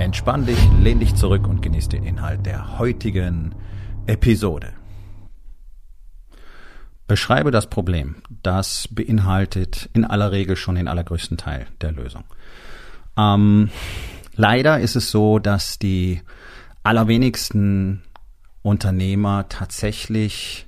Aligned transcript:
Entspann 0.00 0.46
dich, 0.46 0.58
lehn 0.80 0.98
dich 0.98 1.14
zurück 1.14 1.46
und 1.46 1.60
genieß 1.60 1.90
den 1.90 2.04
Inhalt 2.04 2.46
der 2.46 2.78
heutigen 2.78 3.54
Episode. 4.06 4.72
Beschreibe 7.06 7.50
das 7.50 7.68
Problem. 7.68 8.16
Das 8.42 8.88
beinhaltet 8.88 9.90
in 9.92 10.06
aller 10.06 10.32
Regel 10.32 10.56
schon 10.56 10.76
den 10.76 10.88
allergrößten 10.88 11.36
Teil 11.36 11.66
der 11.82 11.92
Lösung. 11.92 12.24
Ähm, 13.18 13.68
leider 14.36 14.80
ist 14.80 14.96
es 14.96 15.10
so, 15.10 15.38
dass 15.38 15.78
die 15.78 16.22
allerwenigsten 16.82 18.00
Unternehmer 18.62 19.50
tatsächlich 19.50 20.66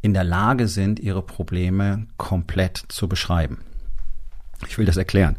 in 0.00 0.14
der 0.14 0.24
Lage 0.24 0.68
sind, 0.68 1.00
ihre 1.00 1.20
Probleme 1.20 2.06
komplett 2.16 2.82
zu 2.88 3.10
beschreiben. 3.10 3.58
Ich 4.68 4.78
will 4.78 4.86
das 4.86 4.96
erklären. 4.96 5.36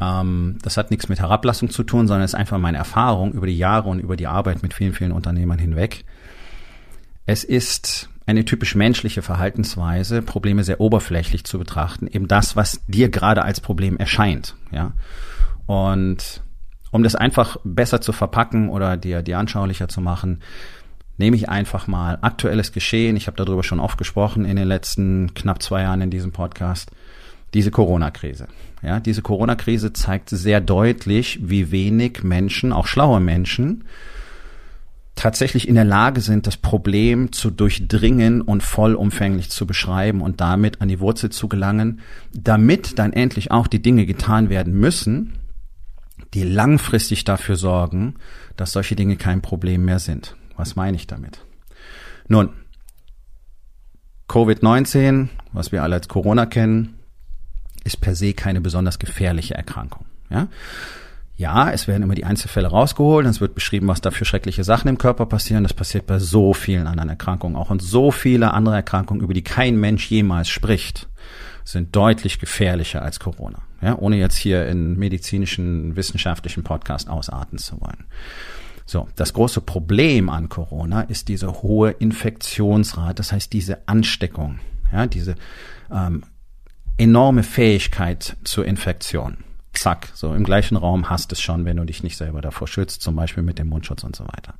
Ähm, 0.00 0.58
das 0.62 0.76
hat 0.76 0.90
nichts 0.90 1.08
mit 1.08 1.20
Herablassung 1.20 1.70
zu 1.70 1.82
tun, 1.82 2.06
sondern 2.06 2.24
ist 2.24 2.34
einfach 2.34 2.58
meine 2.58 2.78
Erfahrung 2.78 3.32
über 3.32 3.46
die 3.46 3.58
Jahre 3.58 3.88
und 3.88 4.00
über 4.00 4.16
die 4.16 4.26
Arbeit 4.26 4.62
mit 4.62 4.74
vielen, 4.74 4.94
vielen 4.94 5.12
Unternehmern 5.12 5.58
hinweg. 5.58 6.04
Es 7.26 7.44
ist 7.44 8.08
eine 8.26 8.44
typisch 8.44 8.74
menschliche 8.74 9.22
Verhaltensweise, 9.22 10.22
Probleme 10.22 10.62
sehr 10.62 10.80
oberflächlich 10.80 11.44
zu 11.44 11.58
betrachten, 11.58 12.06
eben 12.06 12.28
das, 12.28 12.56
was 12.56 12.84
dir 12.86 13.08
gerade 13.08 13.42
als 13.42 13.60
Problem 13.60 13.96
erscheint, 13.96 14.54
ja. 14.70 14.92
Und 15.66 16.42
um 16.90 17.02
das 17.02 17.14
einfach 17.14 17.58
besser 17.64 18.00
zu 18.00 18.12
verpacken 18.12 18.70
oder 18.70 18.96
dir, 18.96 19.22
dir 19.22 19.38
anschaulicher 19.38 19.88
zu 19.88 20.00
machen, 20.00 20.40
nehme 21.18 21.36
ich 21.36 21.48
einfach 21.48 21.86
mal 21.86 22.18
aktuelles 22.22 22.72
Geschehen. 22.72 23.16
Ich 23.16 23.26
habe 23.26 23.36
darüber 23.36 23.62
schon 23.62 23.80
oft 23.80 23.98
gesprochen 23.98 24.44
in 24.44 24.56
den 24.56 24.68
letzten 24.68 25.34
knapp 25.34 25.62
zwei 25.62 25.82
Jahren 25.82 26.00
in 26.00 26.10
diesem 26.10 26.32
Podcast 26.32 26.90
diese 27.54 27.70
Corona-Krise. 27.70 28.48
Ja, 28.82 29.00
diese 29.00 29.22
Corona-Krise 29.22 29.92
zeigt 29.92 30.30
sehr 30.30 30.60
deutlich, 30.60 31.40
wie 31.42 31.70
wenig 31.70 32.22
Menschen, 32.22 32.72
auch 32.72 32.86
schlaue 32.86 33.20
Menschen, 33.20 33.84
tatsächlich 35.18 35.66
in 35.66 35.74
der 35.74 35.84
Lage 35.84 36.20
sind, 36.20 36.46
das 36.46 36.56
Problem 36.56 37.32
zu 37.32 37.50
durchdringen 37.50 38.40
und 38.40 38.62
vollumfänglich 38.62 39.50
zu 39.50 39.66
beschreiben 39.66 40.20
und 40.20 40.40
damit 40.40 40.80
an 40.80 40.88
die 40.88 41.00
Wurzel 41.00 41.30
zu 41.30 41.48
gelangen, 41.48 42.00
damit 42.32 42.98
dann 42.98 43.12
endlich 43.12 43.50
auch 43.50 43.66
die 43.66 43.82
Dinge 43.82 44.06
getan 44.06 44.48
werden 44.48 44.74
müssen, 44.74 45.34
die 46.34 46.44
langfristig 46.44 47.24
dafür 47.24 47.56
sorgen, 47.56 48.14
dass 48.56 48.72
solche 48.72 48.94
Dinge 48.94 49.16
kein 49.16 49.42
Problem 49.42 49.84
mehr 49.84 49.98
sind. 49.98 50.36
Was 50.56 50.76
meine 50.76 50.96
ich 50.96 51.06
damit? 51.06 51.40
Nun, 52.28 52.50
Covid-19, 54.28 55.28
was 55.52 55.72
wir 55.72 55.82
alle 55.82 55.96
als 55.96 56.08
Corona 56.08 56.46
kennen, 56.46 56.97
ist 57.88 58.00
per 58.00 58.14
se 58.14 58.32
keine 58.32 58.60
besonders 58.60 58.98
gefährliche 58.98 59.54
Erkrankung. 59.54 60.06
Ja? 60.30 60.48
Ja, 61.36 61.70
es 61.70 61.86
werden 61.86 62.02
immer 62.02 62.16
die 62.16 62.24
Einzelfälle 62.24 62.66
rausgeholt, 62.66 63.24
es 63.26 63.40
wird 63.40 63.54
beschrieben, 63.54 63.86
was 63.86 64.00
da 64.00 64.10
für 64.10 64.24
schreckliche 64.24 64.64
Sachen 64.64 64.88
im 64.88 64.98
Körper 64.98 65.24
passieren. 65.24 65.62
Das 65.62 65.72
passiert 65.72 66.06
bei 66.06 66.18
so 66.18 66.52
vielen 66.52 66.88
anderen 66.88 67.10
Erkrankungen 67.10 67.56
auch. 67.56 67.70
Und 67.70 67.80
so 67.80 68.10
viele 68.10 68.52
andere 68.54 68.74
Erkrankungen, 68.74 69.22
über 69.22 69.34
die 69.34 69.42
kein 69.42 69.76
Mensch 69.76 70.10
jemals 70.10 70.48
spricht, 70.48 71.08
sind 71.64 71.94
deutlich 71.94 72.40
gefährlicher 72.40 73.02
als 73.02 73.20
Corona. 73.20 73.62
Ja, 73.80 73.96
ohne 73.96 74.16
jetzt 74.16 74.36
hier 74.36 74.66
in 74.66 74.98
medizinischen, 74.98 75.94
wissenschaftlichen 75.94 76.64
Podcast 76.64 77.08
ausarten 77.08 77.58
zu 77.58 77.80
wollen. 77.80 78.06
So, 78.84 79.06
das 79.14 79.32
große 79.32 79.60
Problem 79.60 80.30
an 80.30 80.48
Corona 80.48 81.02
ist 81.02 81.28
diese 81.28 81.62
hohe 81.62 81.90
Infektionsrate, 81.90 83.14
das 83.16 83.30
heißt 83.30 83.52
diese 83.52 83.86
Ansteckung, 83.86 84.58
ja, 84.90 85.06
diese 85.06 85.34
ähm, 85.92 86.22
enorme 86.98 87.42
Fähigkeit 87.42 88.36
zur 88.44 88.66
Infektion. 88.66 89.38
Zack, 89.72 90.08
so 90.14 90.34
im 90.34 90.44
gleichen 90.44 90.76
Raum 90.76 91.08
hast 91.08 91.30
es 91.32 91.40
schon, 91.40 91.64
wenn 91.64 91.76
du 91.76 91.84
dich 91.84 92.02
nicht 92.02 92.16
selber 92.16 92.40
davor 92.40 92.66
schützt, 92.66 93.00
zum 93.00 93.14
Beispiel 93.14 93.44
mit 93.44 93.58
dem 93.58 93.68
Mundschutz 93.68 94.02
und 94.02 94.16
so 94.16 94.24
weiter. 94.24 94.54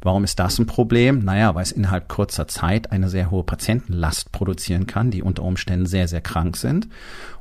Warum 0.00 0.22
ist 0.24 0.38
das 0.38 0.58
ein 0.58 0.66
Problem? 0.66 1.18
Naja, 1.18 1.54
weil 1.54 1.64
es 1.64 1.72
innerhalb 1.72 2.08
kurzer 2.08 2.46
Zeit 2.46 2.92
eine 2.92 3.08
sehr 3.08 3.30
hohe 3.30 3.42
Patientenlast 3.42 4.30
produzieren 4.30 4.86
kann, 4.86 5.10
die 5.10 5.22
unter 5.22 5.42
Umständen 5.42 5.86
sehr, 5.86 6.06
sehr 6.06 6.20
krank 6.20 6.56
sind. 6.56 6.88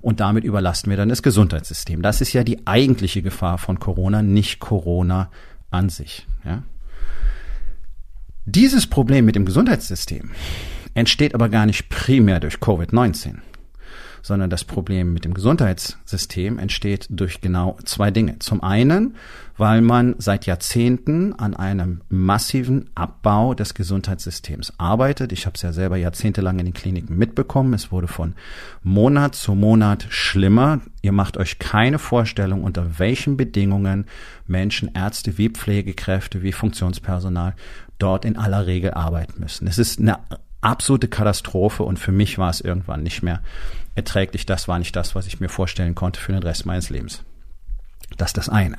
Und 0.01 0.19
damit 0.19 0.43
überlasten 0.43 0.89
wir 0.89 0.97
dann 0.97 1.09
das 1.09 1.21
Gesundheitssystem. 1.21 2.01
Das 2.01 2.19
ist 2.19 2.33
ja 2.33 2.43
die 2.43 2.65
eigentliche 2.65 3.21
Gefahr 3.21 3.59
von 3.59 3.79
Corona, 3.79 4.23
nicht 4.23 4.59
Corona 4.59 5.29
an 5.69 5.89
sich. 5.89 6.25
Ja? 6.43 6.63
Dieses 8.45 8.87
Problem 8.87 9.25
mit 9.25 9.35
dem 9.35 9.45
Gesundheitssystem 9.45 10.31
entsteht 10.95 11.35
aber 11.35 11.49
gar 11.49 11.67
nicht 11.67 11.89
primär 11.89 12.39
durch 12.39 12.55
Covid-19 12.55 13.35
sondern 14.21 14.49
das 14.49 14.63
Problem 14.63 15.13
mit 15.13 15.25
dem 15.25 15.33
Gesundheitssystem 15.33 16.59
entsteht 16.59 17.07
durch 17.09 17.41
genau 17.41 17.77
zwei 17.85 18.11
Dinge. 18.11 18.39
Zum 18.39 18.63
einen, 18.63 19.15
weil 19.57 19.81
man 19.81 20.15
seit 20.19 20.45
Jahrzehnten 20.45 21.33
an 21.33 21.55
einem 21.55 22.01
massiven 22.09 22.89
Abbau 22.95 23.53
des 23.53 23.73
Gesundheitssystems 23.73 24.73
arbeitet. 24.77 25.31
Ich 25.31 25.45
habe 25.45 25.55
es 25.55 25.61
ja 25.61 25.73
selber 25.73 25.97
jahrzehntelang 25.97 26.59
in 26.59 26.65
den 26.65 26.73
Kliniken 26.73 27.17
mitbekommen. 27.17 27.73
Es 27.73 27.91
wurde 27.91 28.07
von 28.07 28.35
Monat 28.83 29.35
zu 29.35 29.55
Monat 29.55 30.05
schlimmer. 30.09 30.81
Ihr 31.01 31.11
macht 31.11 31.37
euch 31.37 31.59
keine 31.59 31.99
Vorstellung, 31.99 32.63
unter 32.63 32.99
welchen 32.99 33.37
Bedingungen 33.37 34.05
Menschen, 34.45 34.91
Ärzte 34.93 35.37
wie 35.37 35.49
Pflegekräfte, 35.49 36.43
wie 36.43 36.51
Funktionspersonal 36.51 37.55
dort 37.97 38.25
in 38.25 38.37
aller 38.37 38.67
Regel 38.67 38.93
arbeiten 38.93 39.39
müssen. 39.39 39.67
Es 39.67 39.77
ist 39.77 39.99
eine 39.99 40.19
absolute 40.61 41.07
Katastrophe 41.07 41.83
und 41.83 41.97
für 41.97 42.11
mich 42.11 42.37
war 42.37 42.49
es 42.49 42.61
irgendwann 42.61 43.03
nicht 43.03 43.23
mehr 43.23 43.41
erträglich. 43.97 44.45
Das 44.45 44.67
war 44.67 44.79
nicht 44.79 44.95
das, 44.95 45.15
was 45.15 45.27
ich 45.27 45.39
mir 45.39 45.49
vorstellen 45.49 45.95
konnte 45.95 46.19
für 46.19 46.31
den 46.31 46.43
Rest 46.43 46.65
meines 46.65 46.89
Lebens. 46.89 47.23
Das 48.17 48.29
ist 48.29 48.37
das 48.37 48.49
eine. 48.49 48.77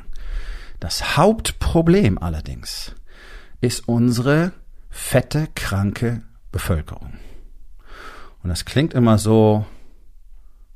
Das 0.81 1.17
Hauptproblem 1.17 2.19
allerdings 2.19 2.95
ist 3.61 3.89
unsere 3.89 4.53
fette, 4.89 5.49
kranke 5.55 6.23
Bevölkerung. 6.53 7.15
Und 8.43 8.51
das 8.51 8.65
klingt 8.65 8.95
immer 8.95 9.19
so, 9.19 9.67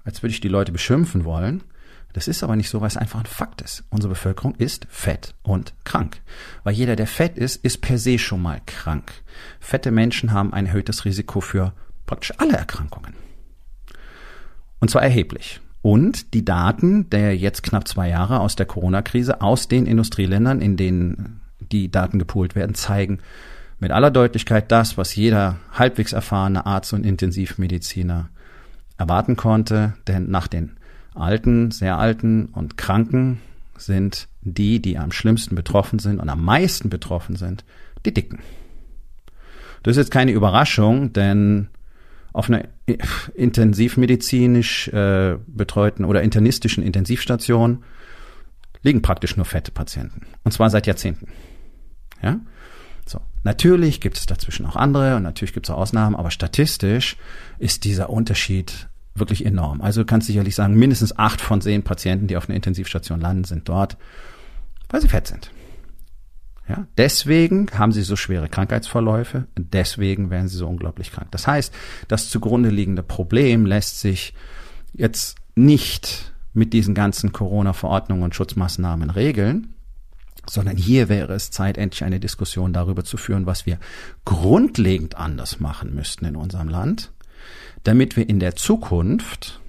als 0.05 0.23
würde 0.23 0.35
ich 0.35 0.41
die 0.41 0.49
Leute 0.49 0.73
beschimpfen 0.73 1.25
wollen. 1.25 1.63
Das 2.13 2.29
ist 2.29 2.43
aber 2.43 2.57
nicht 2.57 2.69
so, 2.69 2.81
weil 2.81 2.89
es 2.89 2.97
einfach 2.97 3.21
ein 3.21 3.27
Fakt 3.27 3.63
ist. 3.63 3.85
Unsere 3.89 4.11
Bevölkerung 4.11 4.55
ist 4.57 4.87
fett 4.91 5.35
und 5.43 5.73
krank. 5.85 6.21
Weil 6.63 6.75
jeder, 6.75 6.97
der 6.97 7.07
fett 7.07 7.39
ist, 7.39 7.65
ist 7.65 7.81
per 7.81 7.97
se 7.97 8.19
schon 8.19 8.43
mal 8.43 8.61
krank. 8.67 9.13
Fette 9.61 9.91
Menschen 9.91 10.33
haben 10.33 10.53
ein 10.53 10.67
erhöhtes 10.67 11.05
Risiko 11.05 11.41
für 11.41 11.73
praktisch 12.05 12.35
alle 12.39 12.57
Erkrankungen. 12.57 13.15
Und 14.83 14.89
zwar 14.89 15.05
erheblich. 15.05 15.61
Und 15.81 16.35
die 16.35 16.45
Daten 16.45 17.09
der 17.09 17.37
jetzt 17.37 17.63
knapp 17.63 17.87
zwei 17.87 18.09
Jahre 18.09 18.41
aus 18.41 18.57
der 18.57 18.67
Corona-Krise 18.67 19.41
aus 19.41 19.69
den 19.69 19.87
Industrieländern, 19.87 20.61
in 20.61 20.77
denen 20.77 21.41
die 21.61 21.89
Daten 21.89 22.19
gepoolt 22.19 22.57
werden, 22.57 22.75
zeigen 22.75 23.21
mit 23.79 23.93
aller 23.93 24.11
Deutlichkeit 24.11 24.73
das, 24.73 24.99
was 24.99 25.15
jeder 25.15 25.61
halbwegs 25.73 26.13
erfahrene 26.13 26.67
Arzt 26.67 26.93
und 26.95 27.07
Intensivmediziner 27.07 28.29
erwarten 28.99 29.37
konnte. 29.37 29.93
Denn 30.09 30.29
nach 30.33 30.49
den 30.49 30.73
Alten, 31.15 31.71
sehr 31.71 31.97
Alten 31.99 32.47
und 32.47 32.77
Kranken 32.77 33.39
sind 33.79 34.27
die, 34.41 34.83
die 34.83 34.99
am 34.99 35.13
schlimmsten 35.13 35.55
betroffen 35.55 36.01
sind 36.01 36.19
und 36.19 36.29
am 36.29 36.45
meisten 36.45 36.91
betroffen 36.91 37.37
sind, 37.37 37.65
die 38.05 38.13
Dicken. 38.13 38.41
Das 39.85 39.93
ist 39.93 39.99
jetzt 39.99 40.11
keine 40.11 40.33
Überraschung, 40.33 41.13
denn 41.13 41.69
auf 42.33 42.49
einer 42.49 42.65
intensivmedizinisch 43.35 44.89
äh, 44.89 45.37
betreuten 45.47 46.05
oder 46.05 46.23
internistischen 46.23 46.83
Intensivstation 46.83 47.85
liegen 48.83 49.03
praktisch 49.03 49.37
nur 49.37 49.47
fette 49.47 49.71
Patienten. 49.71 50.27
Und 50.45 50.53
zwar 50.53 50.71
seit 50.71 50.87
Jahrzehnten. 50.87 51.29
Ja? 52.23 52.41
So. 53.07 53.21
Natürlich 53.45 54.01
gibt 54.01 54.17
es 54.17 54.27
dazwischen 54.27 54.67
auch 54.67 54.77
andere 54.77 55.17
und 55.17 55.23
natürlich 55.23 55.53
gibt 55.53 55.67
es 55.67 55.71
auch 55.71 55.79
Ausnahmen, 55.79 56.17
aber 56.17 56.31
statistisch 56.31 57.17
ist 57.59 57.85
dieser 57.85 58.11
Unterschied 58.11 58.89
wirklich 59.15 59.45
enorm. 59.45 59.83
Also 59.83 60.03
du 60.03 60.07
kannst 60.07 60.27
sicherlich 60.27 60.55
sagen, 60.55 60.75
mindestens 60.75 61.19
acht 61.19 61.41
von 61.41 61.61
zehn 61.61 61.83
Patienten, 61.83 62.29
die 62.29 62.37
auf 62.37 62.49
einer 62.49 62.57
Intensivstation 62.57 63.21
landen, 63.21 63.45
sind 63.45 63.69
dort, 63.69 63.97
weil 64.89 65.01
sie 65.01 65.09
fett 65.09 65.27
sind. 65.27 65.51
Ja, 66.69 66.87
deswegen 66.97 67.67
haben 67.73 67.93
sie 67.93 68.03
so 68.03 68.15
schwere 68.15 68.49
Krankheitsverläufe, 68.49 69.49
deswegen 69.57 70.31
werden 70.31 70.49
sie 70.49 70.57
so 70.57 70.69
unglaublich 70.69 71.11
krank. 71.11 71.29
Das 71.33 71.47
heißt, 71.47 71.75
das 72.09 72.31
zugrunde 72.31 72.71
liegende 72.71 73.03
Problem 73.03 73.67
lässt 73.67 74.01
sich 74.01 74.33
jetzt 74.93 75.37
nicht 75.55 76.33
mit 76.55 76.73
diesen 76.73 76.95
ganzen 76.95 77.33
Corona-Verordnungen 77.33 78.23
und 78.23 78.35
Schutzmaßnahmen 78.35 79.11
regeln, 79.11 79.75
sondern 80.49 80.77
hier 80.77 81.09
wäre 81.09 81.35
es 81.35 81.51
Zeit, 81.51 81.79
endlich 81.79 82.05
eine 82.05 82.21
Diskussion 82.21 82.73
darüber 82.73 83.05
zu 83.05 83.17
führen, 83.17 83.47
was 83.47 83.67
wir 83.67 83.79
grundlegend 84.25 85.17
anders 85.17 85.61
machen 85.61 85.95
müssten 85.95 86.25
in 86.25 86.37
unserem 86.37 86.69
Land, 86.69 87.13
damit 87.85 88.17
wir 88.17 88.29
in 88.29 88.39
der 88.39 88.55
Zukunft 88.55 89.61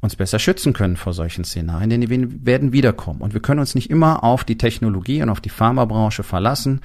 uns 0.00 0.16
besser 0.16 0.38
schützen 0.38 0.72
können 0.72 0.96
vor 0.96 1.12
solchen 1.12 1.44
Szenarien, 1.44 1.90
denn 1.90 2.00
die 2.00 2.46
werden 2.46 2.72
wiederkommen. 2.72 3.20
Und 3.20 3.34
wir 3.34 3.40
können 3.40 3.60
uns 3.60 3.74
nicht 3.74 3.90
immer 3.90 4.22
auf 4.22 4.44
die 4.44 4.58
Technologie 4.58 5.22
und 5.22 5.28
auf 5.28 5.40
die 5.40 5.48
Pharmabranche 5.48 6.22
verlassen. 6.22 6.80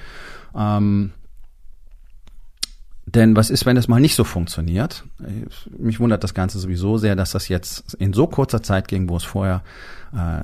Ähm, 0.56 1.12
denn 3.06 3.36
was 3.36 3.50
ist, 3.50 3.66
wenn 3.66 3.76
es 3.76 3.86
mal 3.86 4.00
nicht 4.00 4.16
so 4.16 4.24
funktioniert? 4.24 5.04
Mich 5.78 6.00
wundert 6.00 6.24
das 6.24 6.34
Ganze 6.34 6.58
sowieso 6.58 6.96
sehr, 6.98 7.14
dass 7.14 7.32
das 7.32 7.48
jetzt 7.48 7.94
in 7.94 8.12
so 8.12 8.26
kurzer 8.26 8.62
Zeit 8.62 8.88
ging, 8.88 9.08
wo 9.08 9.16
es 9.16 9.24
vorher 9.24 9.62
äh, 10.12 10.42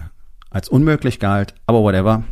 als 0.50 0.68
unmöglich 0.68 1.18
galt. 1.18 1.54
Aber 1.66 1.82
whatever. 1.82 2.22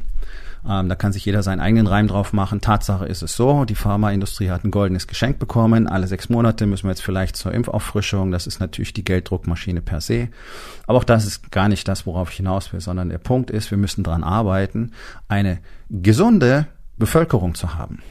Ähm, 0.67 0.89
da 0.89 0.95
kann 0.95 1.13
sich 1.13 1.25
jeder 1.25 1.43
seinen 1.43 1.61
eigenen 1.61 1.87
Reim 1.87 2.09
drauf 2.09 2.33
machen. 2.33 2.61
Tatsache 2.61 3.07
ist 3.07 3.23
es 3.23 3.37
so, 3.37 3.65
die 3.65 3.75
Pharmaindustrie 3.75 4.51
hat 4.51 4.65
ein 4.65 4.71
goldenes 4.71 5.07
Geschenk 5.07 5.39
bekommen. 5.39 5.87
Alle 5.87 6.07
sechs 6.07 6.29
Monate 6.29 6.67
müssen 6.67 6.85
wir 6.85 6.91
jetzt 6.91 7.03
vielleicht 7.03 7.37
zur 7.37 7.53
Impfauffrischung. 7.53 8.31
Das 8.31 8.47
ist 8.47 8.61
natürlich 8.61 8.93
die 8.93 9.05
Gelddruckmaschine 9.05 9.81
per 9.81 10.01
se. 10.01 10.29
Aber 10.87 10.99
auch 10.99 11.05
das 11.05 11.27
ist 11.27 11.51
gar 11.51 11.69
nicht 11.69 11.87
das, 11.89 12.07
worauf 12.07 12.31
ich 12.31 12.37
hinaus 12.37 12.73
will, 12.73 12.81
sondern 12.81 13.09
der 13.09 13.19
Punkt 13.19 13.51
ist, 13.51 13.71
wir 13.71 13.79
müssen 13.79 14.05
dran 14.05 14.25
arbeiten, 14.25 14.93
eine 15.29 15.59
gesunde 15.91 16.67
Bevölkerung 16.97 17.55
zu 17.55 17.75
haben 17.75 18.03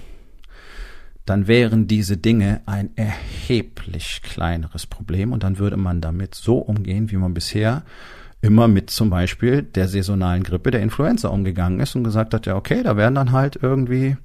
dann 1.28 1.48
wären 1.48 1.88
diese 1.88 2.16
Dinge 2.18 2.62
ein 2.66 2.92
erheblich 2.96 4.22
kleineres 4.24 4.88
Problem 4.88 5.34
und 5.34 5.44
dann 5.44 5.60
würde 5.60 5.76
man 5.76 6.00
damit 6.00 6.34
so 6.34 6.58
umgehen, 6.58 7.12
wie 7.12 7.18
man 7.18 7.34
bisher 7.34 7.84
immer 8.42 8.68
mit 8.68 8.90
zum 8.90 9.10
Beispiel 9.10 9.64
der 9.64 9.88
saisonalen 9.88 10.44
Grippe, 10.44 10.72
der 10.72 10.82
Influenza 10.82 11.30
umgegangen 11.30 11.80
ist 11.80 11.96
und 11.96 12.04
gesagt 12.04 12.34
hat, 12.34 12.46
ja, 12.46 12.56
okay, 12.56 12.84
da 12.84 12.96
werden 12.96 13.16
dann 13.16 13.32
halt 13.32 13.60
irgendwie 13.62 14.16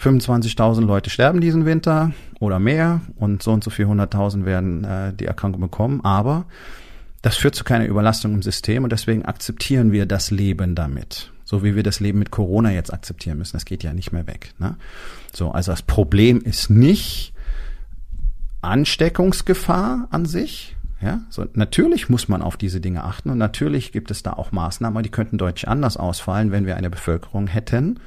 25.000 0.00 0.82
Leute 0.82 1.10
sterben 1.10 1.40
diesen 1.40 1.64
Winter 1.64 2.12
oder 2.38 2.60
mehr 2.60 3.00
und 3.16 3.42
so 3.42 3.52
und 3.52 3.64
so 3.64 3.70
viel 3.70 3.86
100.000 3.86 4.44
werden 4.44 4.84
äh, 4.84 5.12
die 5.12 5.26
Erkrankung 5.26 5.60
bekommen, 5.60 6.00
aber 6.04 6.46
das 7.22 7.36
führt 7.36 7.56
zu 7.56 7.64
keiner 7.64 7.86
Überlastung 7.86 8.32
im 8.34 8.42
System 8.42 8.84
und 8.84 8.92
deswegen 8.92 9.24
akzeptieren 9.24 9.90
wir 9.90 10.06
das 10.06 10.30
Leben 10.30 10.76
damit. 10.76 11.32
So 11.44 11.64
wie 11.64 11.74
wir 11.74 11.82
das 11.82 11.98
Leben 11.98 12.18
mit 12.18 12.30
Corona 12.30 12.70
jetzt 12.72 12.92
akzeptieren 12.92 13.38
müssen. 13.38 13.56
Das 13.56 13.64
geht 13.64 13.82
ja 13.82 13.92
nicht 13.92 14.12
mehr 14.12 14.26
weg. 14.26 14.52
Ne? 14.58 14.76
So, 15.32 15.50
also 15.50 15.72
das 15.72 15.82
Problem 15.82 16.40
ist 16.42 16.68
nicht 16.68 17.32
Ansteckungsgefahr 18.60 20.08
an 20.10 20.26
sich, 20.26 20.76
ja, 21.00 21.20
so 21.30 21.46
natürlich 21.54 22.08
muss 22.08 22.28
man 22.28 22.42
auf 22.42 22.56
diese 22.56 22.80
Dinge 22.80 23.04
achten 23.04 23.30
und 23.30 23.38
natürlich 23.38 23.92
gibt 23.92 24.10
es 24.10 24.22
da 24.22 24.32
auch 24.32 24.50
Maßnahmen, 24.50 25.02
die 25.02 25.10
könnten 25.10 25.38
deutlich 25.38 25.68
anders 25.68 25.96
ausfallen, 25.96 26.50
wenn 26.50 26.66
wir 26.66 26.76
eine 26.76 26.90
Bevölkerung 26.90 27.46
hätten, 27.46 28.00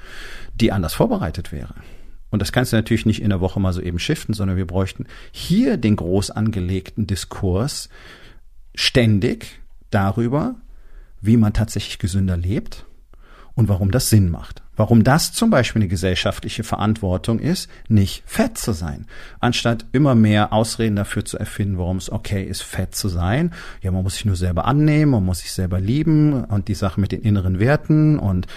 die 0.55 0.71
anders 0.71 0.93
vorbereitet 0.93 1.51
wäre. 1.51 1.75
Und 2.31 2.41
das 2.41 2.51
kannst 2.51 2.71
du 2.71 2.77
natürlich 2.77 3.05
nicht 3.05 3.21
in 3.21 3.29
der 3.29 3.41
Woche 3.41 3.59
mal 3.59 3.73
so 3.73 3.81
eben 3.81 3.99
shiften, 3.99 4.33
sondern 4.33 4.57
wir 4.57 4.67
bräuchten 4.67 5.05
hier 5.31 5.77
den 5.77 5.95
groß 5.95 6.31
angelegten 6.31 7.07
Diskurs 7.07 7.89
ständig 8.75 9.59
darüber, 9.89 10.55
wie 11.21 11.37
man 11.37 11.53
tatsächlich 11.53 11.99
gesünder 11.99 12.37
lebt 12.37 12.85
und 13.53 13.69
warum 13.69 13.91
das 13.91 14.09
Sinn 14.09 14.29
macht. 14.29 14.63
Warum 14.81 15.03
das 15.03 15.31
zum 15.31 15.51
Beispiel 15.51 15.83
eine 15.83 15.89
gesellschaftliche 15.89 16.63
Verantwortung 16.63 17.37
ist, 17.37 17.69
nicht 17.87 18.23
fett 18.25 18.57
zu 18.57 18.71
sein. 18.71 19.05
Anstatt 19.39 19.85
immer 19.91 20.15
mehr 20.15 20.53
Ausreden 20.53 20.95
dafür 20.95 21.23
zu 21.23 21.37
erfinden, 21.37 21.77
warum 21.77 21.97
es 21.97 22.11
okay 22.11 22.43
ist, 22.43 22.63
fett 22.63 22.95
zu 22.95 23.07
sein. 23.07 23.53
Ja, 23.83 23.91
man 23.91 24.01
muss 24.01 24.15
sich 24.15 24.25
nur 24.25 24.35
selber 24.35 24.65
annehmen, 24.65 25.11
man 25.11 25.23
muss 25.23 25.41
sich 25.41 25.51
selber 25.51 25.79
lieben 25.79 26.45
und 26.45 26.67
die 26.67 26.73
Sache 26.73 26.99
mit 26.99 27.11
den 27.11 27.21
inneren 27.21 27.59
Werten 27.59 28.17
und 28.17 28.47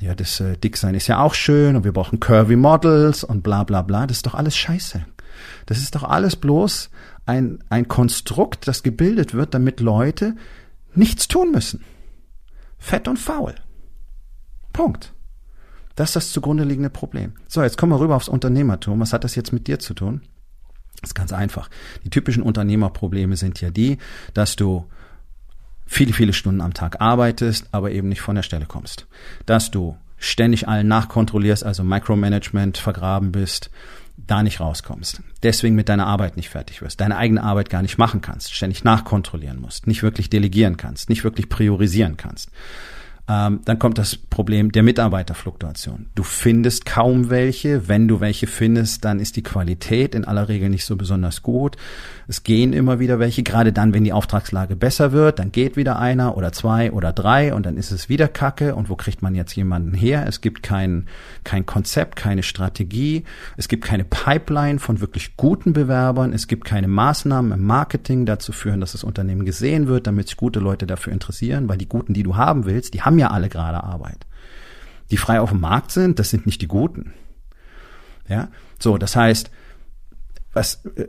ja, 0.00 0.14
das 0.14 0.40
äh, 0.40 0.56
Dicksein 0.56 0.94
ist 0.94 1.08
ja 1.08 1.18
auch 1.18 1.34
schön 1.34 1.76
und 1.76 1.84
wir 1.84 1.92
brauchen 1.92 2.20
Curvy 2.20 2.56
Models 2.56 3.22
und 3.22 3.42
bla 3.42 3.62
bla 3.62 3.82
bla. 3.82 4.06
Das 4.06 4.16
ist 4.16 4.26
doch 4.26 4.34
alles 4.34 4.56
scheiße. 4.56 5.04
Das 5.66 5.76
ist 5.76 5.94
doch 5.94 6.04
alles 6.04 6.36
bloß 6.36 6.88
ein, 7.26 7.58
ein 7.68 7.86
Konstrukt, 7.86 8.66
das 8.66 8.82
gebildet 8.82 9.34
wird, 9.34 9.52
damit 9.52 9.80
Leute 9.80 10.36
nichts 10.94 11.28
tun 11.28 11.52
müssen. 11.52 11.84
Fett 12.78 13.08
und 13.08 13.18
faul. 13.18 13.54
Punkt. 14.72 15.12
Das 15.96 16.10
ist 16.10 16.16
das 16.16 16.32
zugrunde 16.32 16.64
liegende 16.64 16.90
Problem. 16.90 17.32
So, 17.48 17.62
jetzt 17.62 17.78
kommen 17.78 17.92
wir 17.92 18.00
rüber 18.00 18.14
aufs 18.14 18.28
Unternehmertum. 18.28 19.00
Was 19.00 19.12
hat 19.12 19.24
das 19.24 19.34
jetzt 19.34 19.52
mit 19.52 19.66
dir 19.66 19.78
zu 19.78 19.94
tun? 19.94 20.20
Das 21.00 21.10
ist 21.10 21.14
ganz 21.14 21.32
einfach. 21.32 21.68
Die 22.04 22.10
typischen 22.10 22.42
Unternehmerprobleme 22.42 23.36
sind 23.36 23.60
ja 23.60 23.70
die, 23.70 23.98
dass 24.34 24.56
du 24.56 24.86
viele, 25.86 26.12
viele 26.12 26.32
Stunden 26.32 26.60
am 26.60 26.74
Tag 26.74 27.00
arbeitest, 27.00 27.68
aber 27.72 27.90
eben 27.90 28.08
nicht 28.08 28.20
von 28.20 28.36
der 28.36 28.42
Stelle 28.42 28.66
kommst. 28.66 29.06
Dass 29.46 29.70
du 29.70 29.96
ständig 30.18 30.68
allen 30.68 30.88
nachkontrollierst, 30.88 31.64
also 31.64 31.82
Micromanagement 31.82 32.76
vergraben 32.76 33.32
bist, 33.32 33.70
da 34.16 34.42
nicht 34.42 34.60
rauskommst. 34.60 35.22
Deswegen 35.42 35.76
mit 35.76 35.88
deiner 35.88 36.06
Arbeit 36.06 36.36
nicht 36.36 36.48
fertig 36.48 36.80
wirst, 36.82 37.00
deine 37.00 37.16
eigene 37.16 37.42
Arbeit 37.42 37.70
gar 37.70 37.82
nicht 37.82 37.98
machen 37.98 38.22
kannst, 38.22 38.54
ständig 38.54 38.82
nachkontrollieren 38.84 39.60
musst, 39.60 39.86
nicht 39.86 40.02
wirklich 40.02 40.30
delegieren 40.30 40.76
kannst, 40.76 41.08
nicht 41.08 41.24
wirklich 41.24 41.48
priorisieren 41.48 42.16
kannst 42.16 42.50
ähm, 43.28 43.60
dann 43.64 43.78
kommt 43.78 43.98
das 43.98 44.16
Problem 44.16 44.70
der 44.70 44.84
Mitarbeiterfluktuation. 44.84 46.06
Du 46.14 46.22
findest 46.22 46.86
kaum 46.86 47.28
welche. 47.28 47.88
Wenn 47.88 48.06
du 48.06 48.20
welche 48.20 48.46
findest, 48.46 49.04
dann 49.04 49.18
ist 49.18 49.36
die 49.36 49.42
Qualität 49.42 50.14
in 50.14 50.24
aller 50.24 50.48
Regel 50.48 50.68
nicht 50.68 50.84
so 50.84 50.96
besonders 50.96 51.42
gut. 51.42 51.76
Es 52.28 52.42
gehen 52.42 52.72
immer 52.72 52.98
wieder 52.98 53.18
welche, 53.18 53.42
gerade 53.42 53.72
dann, 53.72 53.94
wenn 53.94 54.04
die 54.04 54.12
Auftragslage 54.12 54.74
besser 54.74 55.12
wird, 55.12 55.38
dann 55.38 55.52
geht 55.52 55.76
wieder 55.76 55.98
einer 55.98 56.36
oder 56.36 56.52
zwei 56.52 56.90
oder 56.92 57.12
drei 57.12 57.54
und 57.54 57.66
dann 57.66 57.76
ist 57.76 57.92
es 57.92 58.08
wieder 58.08 58.28
Kacke. 58.28 58.74
Und 58.74 58.88
wo 58.88 58.96
kriegt 58.96 59.22
man 59.22 59.34
jetzt 59.34 59.54
jemanden 59.54 59.94
her? 59.94 60.24
Es 60.28 60.40
gibt 60.40 60.62
kein, 60.62 61.06
kein 61.44 61.66
Konzept, 61.66 62.16
keine 62.16 62.42
Strategie. 62.42 63.24
Es 63.56 63.68
gibt 63.68 63.84
keine 63.84 64.04
Pipeline 64.04 64.78
von 64.78 65.00
wirklich 65.00 65.36
guten 65.36 65.72
Bewerbern. 65.72 66.32
Es 66.32 66.46
gibt 66.46 66.64
keine 66.64 66.88
Maßnahmen 66.88 67.52
im 67.52 67.64
Marketing 67.64 68.26
dazu 68.26 68.52
führen, 68.52 68.80
dass 68.80 68.92
das 68.92 69.04
Unternehmen 69.04 69.44
gesehen 69.44 69.88
wird, 69.88 70.06
damit 70.06 70.28
sich 70.28 70.36
gute 70.36 70.60
Leute 70.60 70.86
dafür 70.86 71.12
interessieren, 71.12 71.68
weil 71.68 71.78
die 71.78 71.88
guten, 71.88 72.14
die 72.14 72.22
du 72.22 72.36
haben 72.36 72.66
willst, 72.66 72.94
die 72.94 73.02
haben 73.02 73.15
haben 73.16 73.30
ja 73.30 73.30
alle 73.30 73.48
gerade 73.48 73.82
Arbeit. 73.82 74.26
Die 75.10 75.16
frei 75.16 75.40
auf 75.40 75.50
dem 75.50 75.60
Markt 75.60 75.90
sind, 75.90 76.18
das 76.18 76.30
sind 76.30 76.46
nicht 76.46 76.60
die 76.60 76.68
Guten. 76.68 77.14
Ja, 78.28 78.48
so, 78.78 78.98
das 78.98 79.16
heißt, 79.16 79.50
was, 80.52 80.84
äh, 80.96 81.06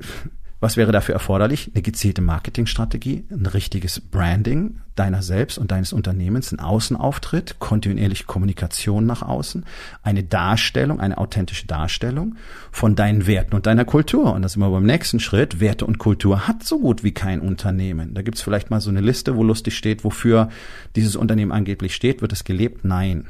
was 0.59 0.75
wäre 0.75 0.92
dafür 0.92 1.13
erforderlich? 1.13 1.71
Eine 1.74 1.83
gezielte 1.83 2.21
Marketingstrategie, 2.21 3.25
ein 3.30 3.45
richtiges 3.45 4.00
Branding 4.00 4.81
deiner 4.95 5.21
selbst 5.21 5.59
und 5.59 5.71
deines 5.71 5.94
Unternehmens, 5.94 6.51
ein 6.51 6.59
Außenauftritt, 6.59 7.59
kontinuierliche 7.59 8.24
Kommunikation 8.24 9.06
nach 9.06 9.21
außen, 9.21 9.65
eine 10.01 10.24
Darstellung, 10.24 11.00
eine 11.00 11.20
authentische 11.20 11.67
Darstellung 11.67 12.36
von 12.72 12.96
deinen 12.96 13.27
Werten 13.27 13.55
und 13.55 13.67
deiner 13.67 13.86
Kultur. 13.86 14.34
Und 14.34 14.41
das 14.41 14.53
sind 14.53 14.62
wir 14.62 14.72
beim 14.72 14.86
nächsten 14.86 15.20
Schritt. 15.20 15.60
Werte 15.60 15.86
und 15.86 16.00
Kultur 16.00 16.48
hat 16.48 16.63
so 16.63 16.79
gut 16.79 17.03
wie 17.03 17.12
kein 17.12 17.39
Unternehmen. 17.41 18.15
Da 18.15 18.24
gibt's 18.24 18.41
vielleicht 18.41 18.72
mal 18.72 18.82
so 18.82 18.89
eine 18.89 19.01
Liste, 19.01 19.36
wo 19.36 19.43
lustig 19.43 19.77
steht, 19.77 20.03
wofür 20.03 20.50
dieses 20.96 21.15
Unternehmen 21.15 21.51
angeblich 21.51 21.93
steht. 21.93 22.22
Wird 22.22 22.34
es 22.34 22.43
gelebt? 22.43 22.84
Nein. 22.84 23.25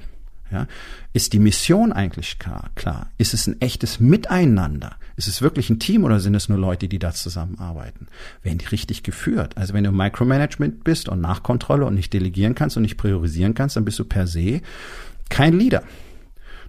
Ja? 0.51 0.67
Ist 1.13 1.33
die 1.33 1.39
Mission 1.39 1.91
eigentlich 1.91 2.39
klar, 2.39 2.69
klar? 2.75 3.09
Ist 3.17 3.33
es 3.33 3.47
ein 3.47 3.59
echtes 3.61 3.99
Miteinander? 3.99 4.95
Ist 5.15 5.27
es 5.27 5.41
wirklich 5.41 5.69
ein 5.69 5.79
Team 5.79 6.03
oder 6.03 6.19
sind 6.19 6.35
es 6.35 6.49
nur 6.49 6.57
Leute, 6.57 6.87
die 6.87 6.99
da 6.99 7.11
zusammenarbeiten? 7.11 8.07
Werden 8.43 8.59
die 8.59 8.65
richtig 8.65 9.03
geführt? 9.03 9.57
Also 9.57 9.73
wenn 9.73 9.83
du 9.83 9.91
Micromanagement 9.91 10.83
bist 10.83 11.09
und 11.09 11.21
Nachkontrolle 11.21 11.85
und 11.85 11.95
nicht 11.95 12.13
delegieren 12.13 12.55
kannst 12.55 12.77
und 12.77 12.83
nicht 12.83 12.97
priorisieren 12.97 13.53
kannst, 13.53 13.75
dann 13.75 13.85
bist 13.85 13.99
du 13.99 14.05
per 14.05 14.27
se 14.27 14.61
kein 15.29 15.57
Leader. 15.57 15.83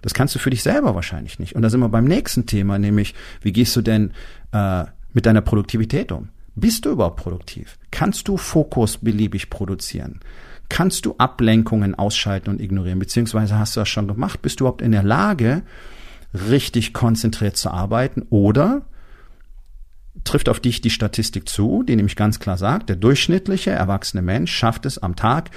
Das 0.01 0.13
kannst 0.13 0.35
du 0.35 0.39
für 0.39 0.49
dich 0.49 0.63
selber 0.63 0.95
wahrscheinlich 0.95 1.39
nicht. 1.39 1.55
Und 1.55 1.61
da 1.61 1.69
sind 1.69 1.79
wir 1.79 1.89
beim 1.89 2.05
nächsten 2.05 2.45
Thema, 2.45 2.79
nämlich 2.79 3.13
wie 3.41 3.51
gehst 3.51 3.75
du 3.75 3.81
denn 3.81 4.11
äh, 4.51 4.85
mit 5.13 5.25
deiner 5.25 5.41
Produktivität 5.41 6.11
um? 6.11 6.29
Bist 6.55 6.85
du 6.85 6.91
überhaupt 6.91 7.17
produktiv? 7.17 7.77
Kannst 7.91 8.27
du 8.27 8.37
Fokus 8.37 8.97
beliebig 8.97 9.49
produzieren? 9.49 10.19
Kannst 10.69 11.05
du 11.05 11.15
Ablenkungen 11.17 11.95
ausschalten 11.95 12.49
und 12.49 12.61
ignorieren, 12.61 12.99
beziehungsweise 12.99 13.57
hast 13.57 13.75
du 13.75 13.81
das 13.81 13.89
schon 13.89 14.07
gemacht? 14.07 14.41
Bist 14.41 14.59
du 14.59 14.63
überhaupt 14.63 14.81
in 14.81 14.91
der 14.91 15.03
Lage, 15.03 15.63
richtig 16.33 16.93
konzentriert 16.93 17.57
zu 17.57 17.71
arbeiten 17.71 18.25
oder 18.29 18.83
trifft 20.23 20.49
auf 20.49 20.59
dich 20.59 20.81
die 20.81 20.89
Statistik 20.89 21.49
zu, 21.49 21.83
die 21.83 21.95
nämlich 21.95 22.15
ganz 22.15 22.39
klar 22.39 22.57
sagt, 22.57 22.89
der 22.89 22.95
durchschnittliche 22.95 23.71
erwachsene 23.71 24.21
Mensch 24.21 24.51
schafft 24.51 24.85
es 24.85 24.97
am 24.97 25.15
Tag 25.15 25.49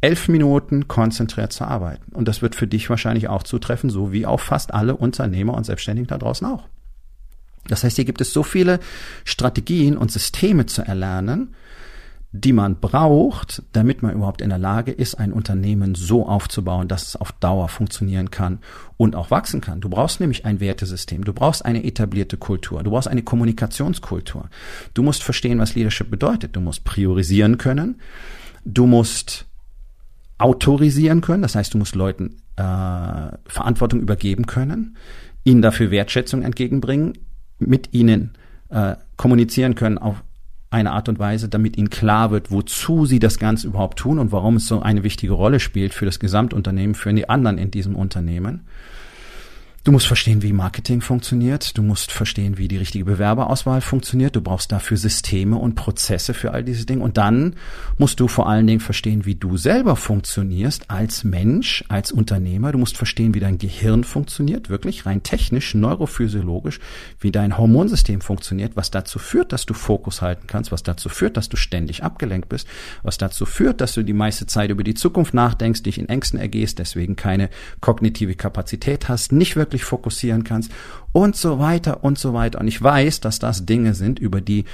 elf 0.00 0.28
Minuten 0.28 0.88
konzentriert 0.88 1.52
zu 1.52 1.64
arbeiten. 1.64 2.12
Und 2.12 2.26
das 2.28 2.42
wird 2.42 2.54
für 2.54 2.66
dich 2.66 2.88
wahrscheinlich 2.88 3.28
auch 3.28 3.42
zutreffen, 3.42 3.90
so 3.90 4.12
wie 4.12 4.26
auch 4.26 4.40
fast 4.40 4.72
alle 4.72 4.96
Unternehmer 4.96 5.54
und 5.54 5.64
Selbstständigen 5.64 6.08
da 6.08 6.18
draußen 6.18 6.46
auch. 6.46 6.68
Das 7.68 7.84
heißt, 7.84 7.96
hier 7.96 8.06
gibt 8.06 8.20
es 8.20 8.32
so 8.32 8.42
viele 8.42 8.80
Strategien 9.24 9.96
und 9.96 10.10
Systeme 10.10 10.66
zu 10.66 10.82
erlernen, 10.82 11.54
die 12.32 12.52
man 12.52 12.78
braucht, 12.78 13.62
damit 13.72 14.02
man 14.02 14.14
überhaupt 14.14 14.40
in 14.40 14.50
der 14.50 14.58
Lage 14.58 14.92
ist, 14.92 15.16
ein 15.16 15.32
Unternehmen 15.32 15.96
so 15.96 16.26
aufzubauen, 16.26 16.86
dass 16.86 17.08
es 17.08 17.16
auf 17.16 17.32
Dauer 17.32 17.68
funktionieren 17.68 18.30
kann 18.30 18.60
und 18.96 19.16
auch 19.16 19.30
wachsen 19.32 19.60
kann. 19.60 19.80
Du 19.80 19.88
brauchst 19.88 20.20
nämlich 20.20 20.44
ein 20.44 20.60
Wertesystem, 20.60 21.24
du 21.24 21.32
brauchst 21.32 21.64
eine 21.64 21.84
etablierte 21.84 22.36
Kultur, 22.36 22.82
du 22.84 22.90
brauchst 22.90 23.08
eine 23.08 23.22
Kommunikationskultur. 23.22 24.48
Du 24.94 25.02
musst 25.02 25.24
verstehen, 25.24 25.58
was 25.58 25.74
Leadership 25.74 26.10
bedeutet. 26.10 26.54
Du 26.54 26.60
musst 26.60 26.84
priorisieren 26.84 27.58
können, 27.58 27.96
Du 28.64 28.86
musst 28.86 29.46
autorisieren 30.38 31.20
können, 31.20 31.42
das 31.42 31.54
heißt, 31.54 31.74
du 31.74 31.78
musst 31.78 31.94
Leuten 31.94 32.36
äh, 32.56 32.62
Verantwortung 32.62 34.00
übergeben 34.00 34.46
können, 34.46 34.96
ihnen 35.44 35.62
dafür 35.62 35.90
Wertschätzung 35.90 36.42
entgegenbringen, 36.42 37.18
mit 37.58 37.92
ihnen 37.92 38.32
äh, 38.68 38.96
kommunizieren 39.16 39.74
können 39.74 39.98
auf 39.98 40.22
eine 40.70 40.92
Art 40.92 41.08
und 41.08 41.18
Weise, 41.18 41.48
damit 41.48 41.76
ihnen 41.76 41.90
klar 41.90 42.30
wird, 42.30 42.50
wozu 42.50 43.04
sie 43.04 43.18
das 43.18 43.38
Ganze 43.38 43.66
überhaupt 43.66 43.98
tun 43.98 44.18
und 44.18 44.30
warum 44.30 44.56
es 44.56 44.66
so 44.66 44.80
eine 44.80 45.02
wichtige 45.02 45.32
Rolle 45.32 45.58
spielt 45.58 45.92
für 45.92 46.04
das 46.04 46.20
Gesamtunternehmen, 46.20 46.94
für 46.94 47.12
die 47.12 47.28
anderen 47.28 47.58
in 47.58 47.72
diesem 47.72 47.96
Unternehmen. 47.96 48.66
Du 49.82 49.92
musst 49.92 50.06
verstehen, 50.06 50.42
wie 50.42 50.52
Marketing 50.52 51.00
funktioniert. 51.00 51.78
Du 51.78 51.82
musst 51.82 52.12
verstehen, 52.12 52.58
wie 52.58 52.68
die 52.68 52.76
richtige 52.76 53.06
Bewerberauswahl 53.06 53.80
funktioniert. 53.80 54.36
Du 54.36 54.42
brauchst 54.42 54.70
dafür 54.72 54.98
Systeme 54.98 55.56
und 55.56 55.74
Prozesse 55.74 56.34
für 56.34 56.50
all 56.52 56.62
diese 56.62 56.84
Dinge. 56.84 57.02
Und 57.02 57.16
dann 57.16 57.56
musst 57.96 58.20
du 58.20 58.28
vor 58.28 58.46
allen 58.46 58.66
Dingen 58.66 58.80
verstehen, 58.80 59.24
wie 59.24 59.36
du 59.36 59.56
selber 59.56 59.96
funktionierst 59.96 60.90
als 60.90 61.24
Mensch, 61.24 61.82
als 61.88 62.12
Unternehmer. 62.12 62.72
Du 62.72 62.78
musst 62.78 62.98
verstehen, 62.98 63.32
wie 63.32 63.40
dein 63.40 63.56
Gehirn 63.56 64.04
funktioniert, 64.04 64.68
wirklich 64.68 65.06
rein 65.06 65.22
technisch, 65.22 65.74
neurophysiologisch, 65.74 66.78
wie 67.18 67.32
dein 67.32 67.56
Hormonsystem 67.56 68.20
funktioniert, 68.20 68.76
was 68.76 68.90
dazu 68.90 69.18
führt, 69.18 69.50
dass 69.50 69.64
du 69.64 69.72
Fokus 69.72 70.20
halten 70.20 70.46
kannst, 70.46 70.72
was 70.72 70.82
dazu 70.82 71.08
führt, 71.08 71.38
dass 71.38 71.48
du 71.48 71.56
ständig 71.56 72.04
abgelenkt 72.04 72.50
bist, 72.50 72.68
was 73.02 73.16
dazu 73.16 73.46
führt, 73.46 73.80
dass 73.80 73.94
du 73.94 74.02
die 74.02 74.12
meiste 74.12 74.44
Zeit 74.44 74.68
über 74.68 74.84
die 74.84 74.92
Zukunft 74.92 75.32
nachdenkst, 75.32 75.84
dich 75.84 75.96
in 75.96 76.10
Ängsten 76.10 76.38
ergehst, 76.38 76.78
deswegen 76.78 77.16
keine 77.16 77.48
kognitive 77.80 78.34
Kapazität 78.34 79.08
hast, 79.08 79.32
nicht 79.32 79.56
wirklich 79.56 79.69
wirklich 79.70 79.84
fokussieren 79.84 80.42
kannst 80.42 80.72
und 81.12 81.36
so 81.36 81.60
weiter 81.60 82.02
und 82.02 82.18
so 82.18 82.34
weiter. 82.34 82.60
Und 82.60 82.66
ich 82.66 82.82
weiß, 82.82 83.20
dass 83.20 83.38
das 83.38 83.64
Dinge 83.64 83.94
sind, 83.94 84.18
über 84.18 84.40
die 84.40 84.64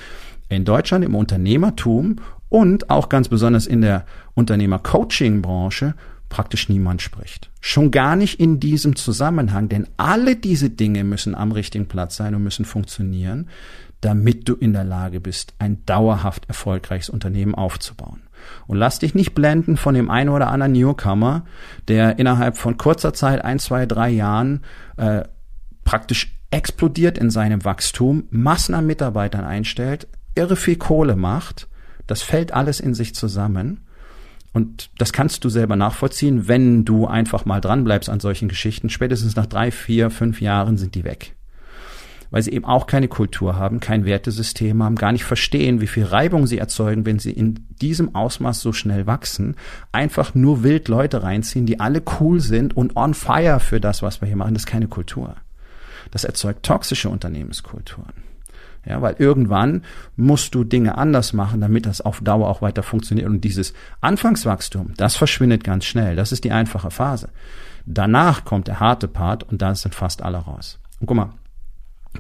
in 0.49 0.65
Deutschland 0.65 1.05
im 1.05 1.15
Unternehmertum 1.15 2.17
und 2.49 2.89
auch 2.89 3.11
ganz 3.11 3.29
besonders 3.29 3.67
in 3.67 3.83
der 3.83 4.07
Unternehmer-Coaching-Branche 4.35 5.95
praktisch 6.29 6.69
niemand 6.69 7.03
spricht. 7.03 7.51
Schon 7.61 7.91
gar 7.91 8.17
nicht 8.17 8.41
in 8.41 8.59
diesem 8.59 8.97
Zusammenhang, 8.97 9.69
denn 9.69 9.87
alle 9.99 10.35
diese 10.35 10.71
Dinge 10.71 11.05
müssen 11.05 11.35
am 11.35 11.53
richtigen 11.53 11.87
Platz 11.87 12.17
sein 12.17 12.35
und 12.35 12.43
müssen 12.43 12.65
funktionieren, 12.65 13.49
damit 14.01 14.49
du 14.49 14.55
in 14.55 14.73
der 14.73 14.85
Lage 14.85 15.21
bist, 15.21 15.55
ein 15.59 15.85
dauerhaft 15.85 16.49
erfolgreiches 16.49 17.11
Unternehmen 17.11 17.55
aufzubauen. 17.55 18.23
Und 18.67 18.79
lass 18.79 18.99
dich 18.99 19.15
nicht 19.15 19.35
blenden 19.35 19.77
von 19.77 19.95
dem 19.95 20.11
einen 20.11 20.31
oder 20.31 20.49
anderen 20.49 20.73
Newcomer, 20.73 21.45
der 21.89 22.19
innerhalb 22.19 22.57
von 22.57 22.77
kurzer 22.77 23.15
Zeit, 23.15 23.45
ein, 23.45 23.59
zwei, 23.59 23.87
drei 23.87 24.11
Jahren, 24.11 24.65
äh, 24.97 25.23
praktisch 25.85 26.37
explodiert 26.51 27.19
in 27.19 27.31
seinem 27.31 27.65
Wachstum, 27.65 28.25
Massen 28.31 28.75
an 28.75 28.87
Mitarbeitern 28.87 29.45
einstellt, 29.45 30.09
irre 30.35 30.57
viel 30.57 30.77
Kohle 30.77 31.17
macht. 31.17 31.69
Das 32.07 32.23
fällt 32.23 32.53
alles 32.53 32.81
in 32.81 32.95
sich 32.95 33.15
zusammen. 33.15 33.81
Und 34.53 34.91
das 34.99 35.13
kannst 35.13 35.45
du 35.45 35.51
selber 35.51 35.77
nachvollziehen, 35.77 36.49
wenn 36.49 36.85
du 36.85 37.07
einfach 37.07 37.45
mal 37.45 37.61
dranbleibst 37.61 38.09
an 38.09 38.21
solchen 38.21 38.49
Geschichten. 38.49 38.89
Spätestens 38.89 39.37
nach 39.37 39.47
drei, 39.47 39.71
vier, 39.71 40.11
fünf 40.11 40.41
Jahren 40.41 40.79
sind 40.79 40.95
die 40.95 41.05
weg 41.05 41.36
weil 42.31 42.43
sie 42.43 42.53
eben 42.53 42.65
auch 42.65 42.87
keine 42.87 43.09
Kultur 43.09 43.57
haben, 43.57 43.81
kein 43.81 44.05
Wertesystem 44.05 44.83
haben, 44.83 44.97
gar 44.97 45.13
nicht 45.13 45.25
verstehen, 45.25 45.81
wie 45.81 45.87
viel 45.87 46.05
Reibung 46.05 46.47
sie 46.47 46.59
erzeugen, 46.59 47.07
wenn 47.07 47.19
sie 47.19 47.33
in 47.33 47.67
diesem 47.81 48.15
Ausmaß 48.15 48.61
so 48.61 48.73
schnell 48.73 49.07
wachsen, 49.07 49.57
einfach 49.93 50.35
nur 50.35 50.63
wild 50.63 50.89
Leute 50.89 51.23
reinziehen, 51.23 51.67
die 51.67 51.81
alle 51.81 52.03
cool 52.21 52.41
sind 52.41 52.77
und 52.77 52.97
on 52.97 53.15
fire 53.15 53.61
für 53.61 53.81
das, 53.81 54.03
was 54.03 54.21
wir 54.21 54.29
hier 54.29 54.37
machen. 54.37 54.55
Das 54.55 54.63
ist 54.63 54.69
keine 54.69 54.89
Kultur. 54.89 55.37
Das 56.11 56.25
erzeugt 56.25 56.65
toxische 56.65 57.09
Unternehmenskulturen. 57.09 58.13
Ja, 58.87 59.03
weil 59.03 59.17
irgendwann 59.19 59.83
musst 60.15 60.55
du 60.55 60.63
Dinge 60.63 60.97
anders 60.97 61.33
machen, 61.33 61.61
damit 61.61 61.87
das 61.87 62.01
auf 62.01 62.21
Dauer 62.21 62.49
auch 62.49 62.63
weiter 62.63 62.85
funktioniert. 62.85 63.27
Und 63.27 63.41
dieses 63.41 63.75
Anfangswachstum, 64.01 64.95
das 64.97 65.17
verschwindet 65.17 65.65
ganz 65.65 65.85
schnell. 65.85 66.15
Das 66.15 66.31
ist 66.31 66.45
die 66.45 66.53
einfache 66.53 66.93
Phase. 66.93 67.31
Danach 67.85 68.45
kommt 68.45 68.69
der 68.69 68.79
harte 68.79 69.09
Part 69.09 69.43
und 69.43 69.61
da 69.61 69.75
sind 69.75 69.95
fast 69.95 70.23
alle 70.23 70.39
raus. 70.39 70.79
Und 71.01 71.09
guck 71.09 71.17
mal, 71.17 71.31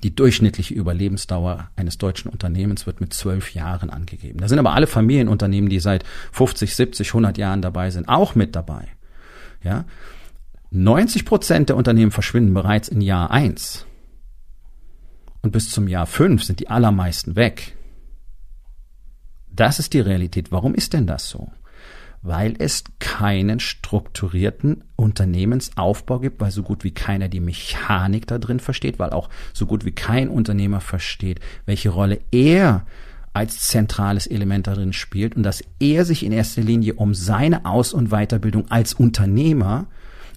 die 0.03 0.15
durchschnittliche 0.15 0.75
Überlebensdauer 0.75 1.71
eines 1.76 1.99
deutschen 1.99 2.31
Unternehmens 2.31 2.87
wird 2.87 3.00
mit 3.00 3.12
zwölf 3.15 3.55
Jahren 3.55 3.91
angegeben. 3.91 4.41
Da 4.41 4.49
sind 4.49 4.59
aber 4.59 4.75
alle 4.75 4.87
Familienunternehmen, 4.87 5.71
die 5.71 5.81
seit 5.81 6.05
50, 6.33 6.75
70, 6.75 7.09
100 7.09 7.38
Jahren 7.38 7.62
dabei 7.62 7.91
sind, 7.91 8.09
auch 8.09 8.35
mit 8.35 8.57
dabei. 8.57 8.88
Ja, 9.62 9.85
90 10.71 11.25
Prozent 11.25 11.69
der 11.69 11.76
Unternehmen 11.76 12.11
verschwinden 12.11 12.55
bereits 12.55 12.88
in 12.88 13.00
Jahr 13.00 13.31
eins 13.31 13.87
und 15.43 15.53
bis 15.53 15.71
zum 15.71 15.87
Jahr 15.87 16.07
fünf 16.07 16.43
sind 16.43 16.61
die 16.61 16.69
allermeisten 16.69 17.37
weg. 17.37 17.76
Das 19.47 19.79
ist 19.79 19.93
die 19.95 20.00
Realität. 20.00 20.53
Warum 20.53 20.75
ist 20.75 20.93
denn 20.93 21.07
das 21.07 21.29
so? 21.29 21.50
Weil 22.26 22.54
es 22.59 22.85
keinen 22.99 23.61
strukturierten 23.61 24.85
Unternehmensaufbau 24.97 26.18
gibt, 26.18 26.40
weil 26.40 26.50
so 26.50 26.62
gut 26.62 26.85
wie 26.85 26.90
keiner 26.90 27.28
die 27.28 27.40
Mechanik 27.40 28.26
da 28.26 28.38
drin 28.38 28.61
versteht, 28.61 28.99
weil 28.99 29.11
auch 29.11 29.28
so 29.52 29.66
gut 29.66 29.85
wie 29.85 29.92
kein 29.92 30.28
Unternehmer 30.28 30.80
versteht, 30.80 31.40
welche 31.66 31.90
Rolle 31.90 32.21
er 32.30 32.87
als 33.33 33.68
zentrales 33.68 34.26
Element 34.26 34.66
darin 34.66 34.92
spielt 34.92 35.37
und 35.37 35.42
dass 35.42 35.62
er 35.78 36.04
sich 36.04 36.25
in 36.25 36.33
erster 36.33 36.62
Linie 36.62 36.95
um 36.95 37.14
seine 37.14 37.66
Aus- 37.66 37.92
und 37.92 38.09
Weiterbildung 38.09 38.71
als 38.71 38.95
Unternehmer 38.95 39.87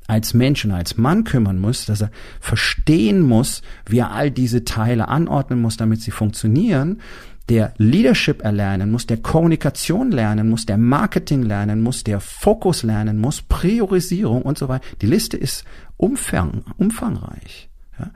als 0.07 0.33
Mensch 0.33 0.65
und 0.65 0.71
als 0.71 0.97
Mann 0.97 1.23
kümmern 1.23 1.59
muss, 1.59 1.85
dass 1.85 2.01
er 2.01 2.09
verstehen 2.39 3.21
muss, 3.21 3.61
wie 3.85 3.99
er 3.99 4.11
all 4.11 4.31
diese 4.31 4.65
Teile 4.65 5.07
anordnen 5.07 5.61
muss, 5.61 5.77
damit 5.77 6.01
sie 6.01 6.09
funktionieren 6.09 6.99
der 7.49 7.73
Leadership 7.77 8.43
erlernen 8.43 8.91
muss, 8.91 9.07
der 9.07 9.17
Kommunikation 9.17 10.11
lernen 10.11 10.49
muss, 10.49 10.65
der 10.65 10.77
Marketing 10.77 11.43
lernen 11.43 11.81
muss, 11.81 12.03
der 12.03 12.19
Fokus 12.19 12.83
lernen 12.83 13.19
muss, 13.19 13.41
Priorisierung 13.41 14.43
und 14.43 14.57
so 14.57 14.67
weiter. 14.67 14.85
Die 15.01 15.07
Liste 15.07 15.35
ist 15.35 15.65
umfang, 15.97 16.63
umfangreich. 16.77 17.69
Ja? 17.99 18.11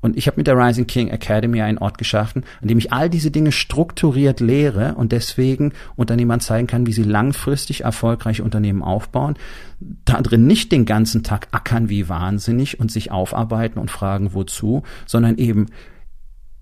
Und 0.00 0.16
ich 0.16 0.28
habe 0.28 0.36
mit 0.36 0.46
der 0.46 0.56
Rising 0.56 0.86
King 0.86 1.08
Academy 1.08 1.62
einen 1.62 1.78
Ort 1.78 1.98
geschaffen, 1.98 2.44
an 2.62 2.68
dem 2.68 2.78
ich 2.78 2.92
all 2.92 3.10
diese 3.10 3.32
Dinge 3.32 3.50
strukturiert 3.50 4.38
lehre 4.38 4.94
und 4.94 5.10
deswegen 5.10 5.72
Unternehmern 5.96 6.38
zeigen 6.38 6.68
kann, 6.68 6.86
wie 6.86 6.92
sie 6.92 7.02
langfristig 7.02 7.82
erfolgreiche 7.82 8.44
Unternehmen 8.44 8.82
aufbauen. 8.82 9.34
Da 9.80 10.20
drin 10.20 10.46
nicht 10.46 10.70
den 10.70 10.84
ganzen 10.84 11.24
Tag 11.24 11.48
ackern 11.50 11.88
wie 11.88 12.08
wahnsinnig 12.08 12.78
und 12.78 12.92
sich 12.92 13.10
aufarbeiten 13.10 13.80
und 13.80 13.90
fragen, 13.90 14.32
wozu, 14.32 14.84
sondern 15.06 15.38
eben 15.38 15.66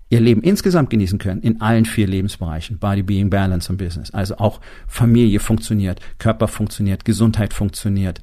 ihr 0.09 0.19
Leben 0.19 0.41
insgesamt 0.41 0.89
genießen 0.89 1.19
können 1.19 1.41
in 1.41 1.61
allen 1.61 1.85
vier 1.85 2.07
Lebensbereichen. 2.07 2.77
Body, 2.77 3.03
Being, 3.03 3.29
Balance 3.29 3.71
und 3.71 3.77
Business. 3.77 4.11
Also 4.11 4.37
auch 4.37 4.61
Familie 4.87 5.39
funktioniert, 5.39 5.99
Körper 6.19 6.47
funktioniert, 6.47 7.05
Gesundheit 7.05 7.53
funktioniert, 7.53 8.21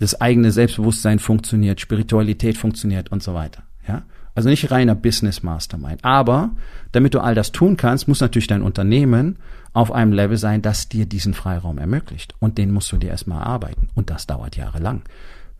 das 0.00 0.20
eigene 0.20 0.50
Selbstbewusstsein 0.50 1.18
funktioniert, 1.18 1.80
Spiritualität 1.80 2.56
funktioniert 2.56 3.12
und 3.12 3.22
so 3.22 3.34
weiter. 3.34 3.62
Ja? 3.86 4.02
Also 4.34 4.48
nicht 4.48 4.70
reiner 4.70 4.94
Business 4.94 5.42
Mastermind. 5.42 6.04
Aber 6.04 6.50
damit 6.92 7.14
du 7.14 7.20
all 7.20 7.34
das 7.34 7.52
tun 7.52 7.76
kannst, 7.76 8.08
muss 8.08 8.20
natürlich 8.20 8.46
dein 8.46 8.62
Unternehmen 8.62 9.36
auf 9.72 9.92
einem 9.92 10.12
Level 10.12 10.36
sein, 10.36 10.62
das 10.62 10.88
dir 10.88 11.06
diesen 11.06 11.34
Freiraum 11.34 11.78
ermöglicht. 11.78 12.34
Und 12.38 12.58
den 12.58 12.72
musst 12.72 12.90
du 12.92 12.96
dir 12.96 13.10
erstmal 13.10 13.42
erarbeiten. 13.42 13.88
Und 13.94 14.10
das 14.10 14.26
dauert 14.26 14.56
jahrelang. 14.56 15.02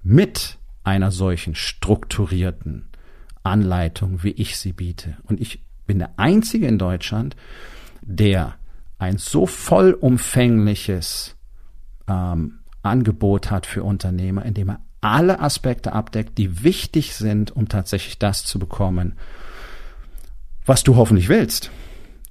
Mit 0.02 0.56
einer 0.82 1.10
solchen 1.10 1.54
strukturierten 1.54 2.86
Anleitung, 3.50 4.22
wie 4.22 4.30
ich 4.30 4.56
sie 4.56 4.72
biete. 4.72 5.16
Und 5.24 5.40
ich 5.40 5.62
bin 5.86 5.98
der 5.98 6.18
Einzige 6.18 6.66
in 6.66 6.78
Deutschland, 6.78 7.36
der 8.00 8.54
ein 8.98 9.18
so 9.18 9.46
vollumfängliches 9.46 11.36
ähm, 12.08 12.60
Angebot 12.82 13.50
hat 13.50 13.66
für 13.66 13.82
Unternehmer, 13.82 14.44
indem 14.44 14.70
er 14.70 14.80
alle 15.00 15.40
Aspekte 15.40 15.92
abdeckt, 15.92 16.38
die 16.38 16.62
wichtig 16.62 17.14
sind, 17.14 17.54
um 17.54 17.68
tatsächlich 17.68 18.18
das 18.18 18.44
zu 18.44 18.58
bekommen, 18.58 19.14
was 20.66 20.82
du 20.82 20.96
hoffentlich 20.96 21.28
willst. 21.28 21.70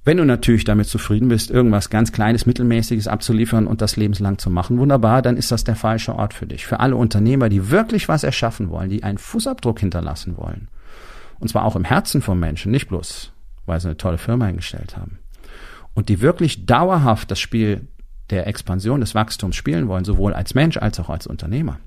Wenn 0.04 0.16
du 0.16 0.24
natürlich 0.24 0.64
damit 0.64 0.86
zufrieden 0.86 1.28
bist, 1.28 1.50
irgendwas 1.50 1.90
ganz 1.90 2.10
Kleines, 2.10 2.46
Mittelmäßiges 2.46 3.06
abzuliefern 3.06 3.66
und 3.66 3.82
das 3.82 3.96
lebenslang 3.96 4.38
zu 4.38 4.48
machen, 4.48 4.78
wunderbar, 4.78 5.20
dann 5.20 5.36
ist 5.36 5.52
das 5.52 5.64
der 5.64 5.76
falsche 5.76 6.14
Ort 6.14 6.32
für 6.32 6.46
dich. 6.46 6.66
Für 6.66 6.80
alle 6.80 6.96
Unternehmer, 6.96 7.50
die 7.50 7.70
wirklich 7.70 8.08
was 8.08 8.24
erschaffen 8.24 8.70
wollen, 8.70 8.88
die 8.88 9.04
einen 9.04 9.18
Fußabdruck 9.18 9.78
hinterlassen 9.78 10.38
wollen, 10.38 10.68
und 11.40 11.48
zwar 11.48 11.64
auch 11.64 11.74
im 11.74 11.84
Herzen 11.84 12.22
von 12.22 12.38
Menschen, 12.38 12.70
nicht 12.70 12.88
bloß, 12.88 13.32
weil 13.66 13.80
sie 13.80 13.88
eine 13.88 13.96
tolle 13.96 14.18
Firma 14.18 14.46
eingestellt 14.46 14.96
haben. 14.96 15.18
Und 15.94 16.08
die 16.08 16.20
wirklich 16.20 16.66
dauerhaft 16.66 17.30
das 17.30 17.40
Spiel 17.40 17.88
der 18.30 18.46
Expansion, 18.46 19.00
des 19.00 19.14
Wachstums 19.14 19.56
spielen 19.56 19.88
wollen, 19.88 20.04
sowohl 20.04 20.34
als 20.34 20.54
Mensch 20.54 20.76
als 20.76 21.00
auch 21.00 21.10
als 21.10 21.26
Unternehmer. 21.26 21.80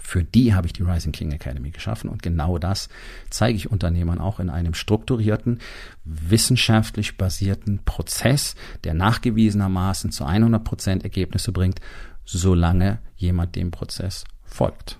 Für 0.00 0.24
die 0.24 0.54
habe 0.54 0.66
ich 0.66 0.72
die 0.72 0.82
Rising 0.82 1.12
King 1.12 1.32
Academy 1.32 1.70
geschaffen 1.70 2.10
und 2.10 2.22
genau 2.22 2.58
das 2.58 2.88
zeige 3.30 3.56
ich 3.56 3.70
Unternehmern 3.70 4.18
auch 4.18 4.40
in 4.40 4.50
einem 4.50 4.74
strukturierten, 4.74 5.60
wissenschaftlich 6.04 7.16
basierten 7.16 7.84
Prozess, 7.84 8.54
der 8.82 8.94
nachgewiesenermaßen 8.94 10.10
zu 10.10 10.24
100 10.24 10.62
Prozent 10.64 11.04
Ergebnisse 11.04 11.52
bringt, 11.52 11.80
solange 12.24 12.98
jemand 13.16 13.56
dem 13.56 13.70
Prozess 13.70 14.24
folgt. 14.42 14.98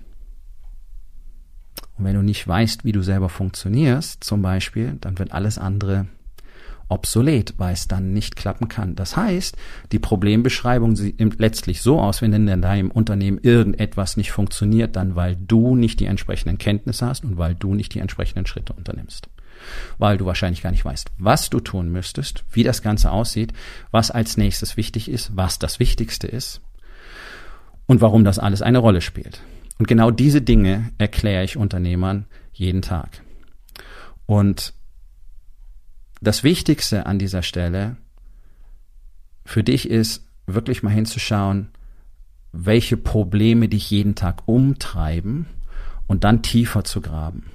Und 1.97 2.05
wenn 2.05 2.15
du 2.15 2.21
nicht 2.21 2.47
weißt, 2.47 2.83
wie 2.83 2.91
du 2.91 3.01
selber 3.01 3.29
funktionierst, 3.29 4.23
zum 4.23 4.41
Beispiel, 4.41 4.97
dann 4.99 5.17
wird 5.17 5.31
alles 5.31 5.57
andere 5.57 6.07
obsolet, 6.87 7.55
weil 7.57 7.73
es 7.73 7.87
dann 7.87 8.13
nicht 8.13 8.35
klappen 8.35 8.67
kann. 8.67 8.95
Das 8.95 9.17
heißt, 9.17 9.57
die 9.91 9.99
Problembeschreibung 9.99 10.95
sieht 10.95 11.39
letztlich 11.39 11.81
so 11.81 11.99
aus, 11.99 12.21
wenn 12.21 12.33
in 12.33 12.61
deinem 12.61 12.91
Unternehmen 12.91 13.39
irgendetwas 13.41 14.17
nicht 14.17 14.31
funktioniert, 14.31 14.95
dann 14.95 15.15
weil 15.15 15.35
du 15.35 15.75
nicht 15.75 15.99
die 15.99 16.05
entsprechenden 16.05 16.57
Kenntnisse 16.57 17.07
hast 17.07 17.23
und 17.23 17.37
weil 17.37 17.55
du 17.55 17.73
nicht 17.73 17.93
die 17.93 17.99
entsprechenden 17.99 18.45
Schritte 18.45 18.73
unternimmst. 18.73 19.29
Weil 19.97 20.17
du 20.17 20.25
wahrscheinlich 20.25 20.61
gar 20.61 20.71
nicht 20.71 20.85
weißt, 20.85 21.09
was 21.17 21.49
du 21.49 21.59
tun 21.59 21.91
müsstest, 21.91 22.43
wie 22.51 22.63
das 22.63 22.81
Ganze 22.81 23.11
aussieht, 23.11 23.53
was 23.89 24.11
als 24.11 24.37
nächstes 24.37 24.77
wichtig 24.77 25.09
ist, 25.09 25.35
was 25.35 25.57
das 25.57 25.79
Wichtigste 25.79 26.27
ist 26.27 26.61
und 27.87 28.01
warum 28.01 28.25
das 28.25 28.37
alles 28.37 28.61
eine 28.61 28.79
Rolle 28.79 29.01
spielt. 29.01 29.41
Und 29.77 29.87
genau 29.87 30.11
diese 30.11 30.41
Dinge 30.41 30.91
erkläre 30.97 31.43
ich 31.43 31.57
Unternehmern 31.57 32.25
jeden 32.53 32.81
Tag. 32.81 33.21
Und 34.25 34.73
das 36.21 36.43
Wichtigste 36.43 37.05
an 37.05 37.19
dieser 37.19 37.43
Stelle 37.43 37.97
für 39.43 39.63
dich 39.63 39.89
ist, 39.89 40.25
wirklich 40.47 40.83
mal 40.83 40.91
hinzuschauen, 40.91 41.69
welche 42.51 42.97
Probleme 42.97 43.67
dich 43.67 43.91
jeden 43.91 44.15
Tag 44.15 44.47
umtreiben 44.47 45.45
und 46.07 46.23
dann 46.23 46.41
tiefer 46.41 46.83
zu 46.83 47.01
graben. 47.01 47.51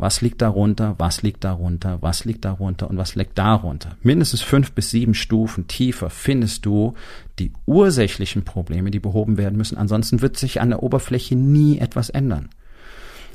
Was 0.00 0.22
liegt 0.22 0.40
darunter? 0.40 0.94
Was 0.96 1.20
liegt 1.20 1.44
darunter? 1.44 1.98
Was 2.00 2.24
liegt 2.24 2.46
darunter? 2.46 2.88
Und 2.88 2.96
was 2.96 3.16
liegt 3.16 3.36
darunter? 3.36 3.98
Mindestens 4.02 4.40
fünf 4.40 4.72
bis 4.72 4.90
sieben 4.90 5.12
Stufen 5.12 5.66
tiefer 5.66 6.08
findest 6.08 6.64
du 6.64 6.94
die 7.38 7.52
ursächlichen 7.66 8.42
Probleme, 8.42 8.90
die 8.90 8.98
behoben 8.98 9.36
werden 9.36 9.58
müssen. 9.58 9.76
Ansonsten 9.76 10.22
wird 10.22 10.38
sich 10.38 10.62
an 10.62 10.70
der 10.70 10.82
Oberfläche 10.82 11.36
nie 11.36 11.78
etwas 11.78 12.08
ändern. 12.08 12.48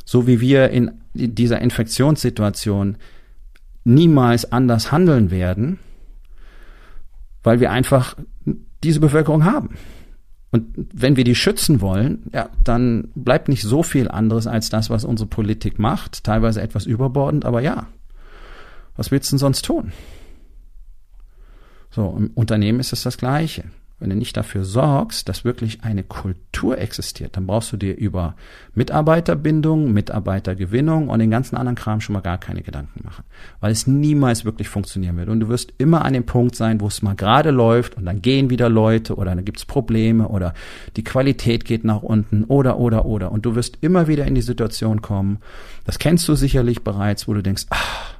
So 0.05 0.25
wie 0.25 0.41
wir 0.41 0.71
in 0.71 0.93
dieser 1.13 1.61
Infektionssituation 1.61 2.97
niemals 3.83 4.51
anders 4.51 4.91
handeln 4.91 5.29
werden, 5.29 5.77
weil 7.43 7.59
wir 7.59 7.71
einfach 7.71 8.15
diese 8.83 8.99
Bevölkerung 8.99 9.45
haben. 9.45 9.75
Und 10.55 10.73
wenn 10.93 11.17
wir 11.17 11.25
die 11.25 11.35
schützen 11.35 11.81
wollen, 11.81 12.29
ja, 12.31 12.47
dann 12.63 13.09
bleibt 13.13 13.49
nicht 13.49 13.63
so 13.63 13.83
viel 13.83 14.07
anderes 14.07 14.47
als 14.47 14.69
das, 14.69 14.89
was 14.89 15.03
unsere 15.03 15.27
Politik 15.27 15.79
macht, 15.79 16.23
teilweise 16.23 16.61
etwas 16.61 16.85
überbordend, 16.85 17.43
aber 17.43 17.59
ja. 17.59 17.87
Was 18.95 19.11
willst 19.11 19.29
du 19.29 19.33
denn 19.33 19.39
sonst 19.39 19.65
tun? 19.65 19.91
So, 21.91 22.15
im 22.17 22.31
Unternehmen 22.35 22.79
ist 22.79 22.93
es 22.93 23.03
das 23.03 23.17
Gleiche. 23.17 23.65
Wenn 23.97 24.09
du 24.09 24.15
nicht 24.17 24.35
dafür 24.35 24.65
sorgst, 24.65 25.29
dass 25.29 25.45
wirklich 25.45 25.83
eine 25.83 26.03
Kultur 26.03 26.77
existiert, 26.77 27.37
dann 27.37 27.47
brauchst 27.47 27.71
du 27.71 27.77
dir 27.77 27.95
über 27.95 28.35
Mitarbeiterbindung, 28.73 29.93
Mitarbeitergewinnung 29.93 31.07
und 31.07 31.19
den 31.19 31.31
ganzen 31.31 31.55
anderen 31.55 31.77
Kram 31.77 32.01
schon 32.01 32.13
mal 32.13 32.19
gar 32.19 32.37
keine 32.37 32.61
Gedanken 32.61 33.01
machen, 33.05 33.23
weil 33.61 33.71
es 33.71 33.87
niemals 33.87 34.43
wirklich 34.43 34.67
funktionieren 34.67 35.15
wird. 35.15 35.29
Und 35.29 35.39
du 35.39 35.47
wirst 35.47 35.73
immer 35.77 36.03
an 36.03 36.13
dem 36.13 36.25
Punkt 36.25 36.55
sein, 36.55 36.81
wo 36.81 36.87
es 36.87 37.01
mal 37.01 37.15
gerade 37.15 37.51
läuft 37.51 37.95
und 37.95 38.05
dann 38.05 38.21
gehen 38.21 38.49
wieder 38.49 38.67
Leute 38.67 39.15
oder 39.15 39.33
dann 39.33 39.45
gibt's 39.45 39.63
Probleme 39.63 40.27
oder 40.27 40.53
die 40.97 41.03
Qualität 41.05 41.63
geht 41.63 41.85
nach 41.85 42.03
unten 42.03 42.43
oder 42.43 42.77
oder 42.79 43.05
oder. 43.05 43.31
Und 43.31 43.45
du 43.45 43.55
wirst 43.55 43.77
immer 43.79 44.09
wieder 44.09 44.25
in 44.25 44.35
die 44.35 44.41
Situation 44.41 45.01
kommen, 45.01 45.39
das 45.85 45.99
kennst 45.99 46.27
du 46.27 46.35
sicherlich 46.35 46.83
bereits, 46.83 47.29
wo 47.29 47.33
du 47.33 47.41
denkst, 47.41 47.67
ach, 47.69 48.15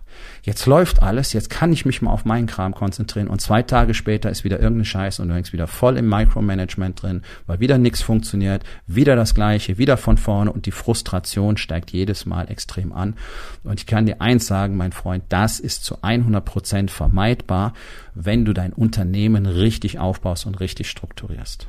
jetzt 0.46 0.68
läuft 0.68 1.02
alles, 1.02 1.34
jetzt 1.34 1.50
kann 1.50 1.74
ich 1.74 1.86
mich 1.86 2.04
mal 2.04 2.12
auf 2.12 2.24
meinen 2.24 2.46
Kram 2.46 2.75
konzentrieren 2.75 3.28
und 3.28 3.42
zwei 3.42 3.64
Tage 3.64 3.96
später 3.96 4.30
ist 4.30 4.44
wieder 4.44 4.60
irgendeine 4.60 4.86
Scheiße 4.86 5.22
und 5.22 5.30
du 5.30 5.34
hängst 5.34 5.54
wieder 5.54 5.66
voll 5.66 5.98
im 5.98 6.08
Micromanagement 6.08 7.02
drin, 7.02 7.24
weil 7.48 7.60
wieder 7.60 7.80
nichts 7.80 8.04
funktioniert, 8.04 8.64
wieder 8.86 9.16
das 9.16 9.34
Gleiche, 9.34 9.80
wieder 9.80 9.98
von 9.98 10.18
vorne 10.18 10.52
und 10.52 10.68
die 10.68 10.72
Frustration 10.72 11.58
steigt 11.58 11.92
jedes 11.92 12.28
Mal 12.28 12.50
extrem 12.52 12.94
an. 12.94 13.16
Und 13.64 13.80
ich 13.80 13.88
kann 13.88 14.06
dir 14.06 14.22
eins 14.22 14.46
sagen, 14.46 14.78
mein 14.78 14.92
Freund, 14.92 15.24
das 15.30 15.60
ist 15.60 15.84
zu 15.84 16.04
100 16.04 16.46
Prozent 16.46 16.92
vermeidbar, 16.92 17.74
wenn 18.14 18.46
du 18.46 18.54
dein 18.54 18.72
Unternehmen 18.72 19.48
richtig 19.48 19.98
aufbaust 19.98 20.46
und 20.46 20.60
richtig 20.60 20.90
strukturierst. 20.90 21.68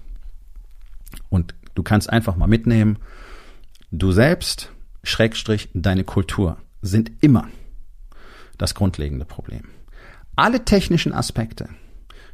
Und 1.30 1.54
du 1.74 1.82
kannst 1.82 2.10
einfach 2.10 2.36
mal 2.36 2.46
mitnehmen, 2.46 2.98
du 3.90 4.12
selbst, 4.12 4.70
Schrägstrich, 5.02 5.70
deine 5.72 6.04
Kultur 6.04 6.58
sind 6.82 7.10
immer 7.22 7.48
das 8.58 8.74
grundlegende 8.74 9.24
Problem. 9.24 9.64
Alle 10.34 10.64
technischen 10.64 11.12
Aspekte, 11.12 11.68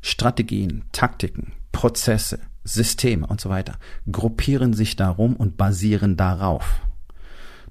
Strategien, 0.01 0.85
Taktiken, 0.93 1.53
Prozesse, 1.71 2.41
Systeme 2.65 3.27
und 3.27 3.41
so 3.41 3.49
weiter 3.49 3.77
gruppieren 4.11 4.73
sich 4.73 4.97
darum 4.97 5.37
und 5.37 5.57
basieren 5.57 6.17
darauf. 6.17 6.81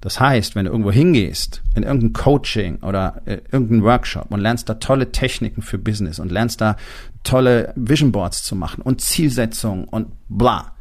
Das 0.02 0.18
heißt, 0.18 0.56
wenn 0.56 0.64
du 0.64 0.72
irgendwo 0.72 0.90
hingehst, 0.90 1.62
in 1.76 1.84
irgendein 1.84 2.12
Coaching 2.12 2.78
oder 2.82 3.22
äh, 3.24 3.40
irgendein 3.52 3.84
Workshop 3.84 4.26
und 4.30 4.40
lernst 4.40 4.68
da 4.68 4.74
tolle 4.74 5.12
Techniken 5.12 5.62
für 5.62 5.78
Business 5.78 6.18
und 6.18 6.32
lernst 6.32 6.60
da 6.60 6.76
tolle 7.22 7.72
Vision 7.76 8.10
Boards 8.10 8.42
zu 8.42 8.56
machen 8.56 8.82
und 8.82 9.00
Zielsetzungen 9.00 9.84
und 9.84 10.08
bla, 10.28 10.74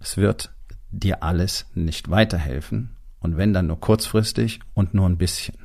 es 0.00 0.16
wird 0.16 0.52
dir 0.92 1.24
alles 1.24 1.66
nicht 1.74 2.08
weiterhelfen 2.08 2.94
und 3.18 3.36
wenn 3.36 3.52
dann 3.52 3.66
nur 3.66 3.80
kurzfristig 3.80 4.60
und 4.74 4.94
nur 4.94 5.08
ein 5.08 5.18
bisschen. 5.18 5.56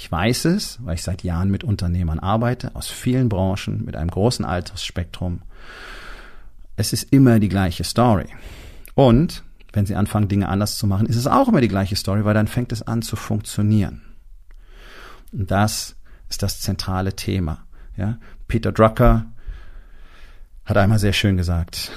Ich 0.00 0.10
weiß 0.10 0.46
es, 0.46 0.78
weil 0.82 0.94
ich 0.94 1.02
seit 1.02 1.24
Jahren 1.24 1.50
mit 1.50 1.62
Unternehmern 1.62 2.20
arbeite, 2.20 2.74
aus 2.74 2.88
vielen 2.88 3.28
Branchen, 3.28 3.84
mit 3.84 3.96
einem 3.96 4.10
großen 4.10 4.46
Altersspektrum. 4.46 5.42
Es 6.74 6.94
ist 6.94 7.12
immer 7.12 7.38
die 7.38 7.50
gleiche 7.50 7.84
Story. 7.84 8.24
Und 8.94 9.44
wenn 9.74 9.84
sie 9.84 9.96
anfangen, 9.96 10.28
Dinge 10.28 10.48
anders 10.48 10.78
zu 10.78 10.86
machen, 10.86 11.06
ist 11.06 11.16
es 11.16 11.26
auch 11.26 11.48
immer 11.48 11.60
die 11.60 11.68
gleiche 11.68 11.96
Story, 11.96 12.24
weil 12.24 12.32
dann 12.32 12.46
fängt 12.46 12.72
es 12.72 12.80
an 12.80 13.02
zu 13.02 13.14
funktionieren. 13.14 14.00
Und 15.32 15.50
das 15.50 15.96
ist 16.30 16.42
das 16.42 16.62
zentrale 16.62 17.14
Thema. 17.14 17.66
Ja? 17.98 18.18
Peter 18.48 18.72
Drucker 18.72 19.26
hat 20.64 20.78
einmal 20.78 20.98
sehr 20.98 21.12
schön 21.12 21.36
gesagt, 21.36 21.92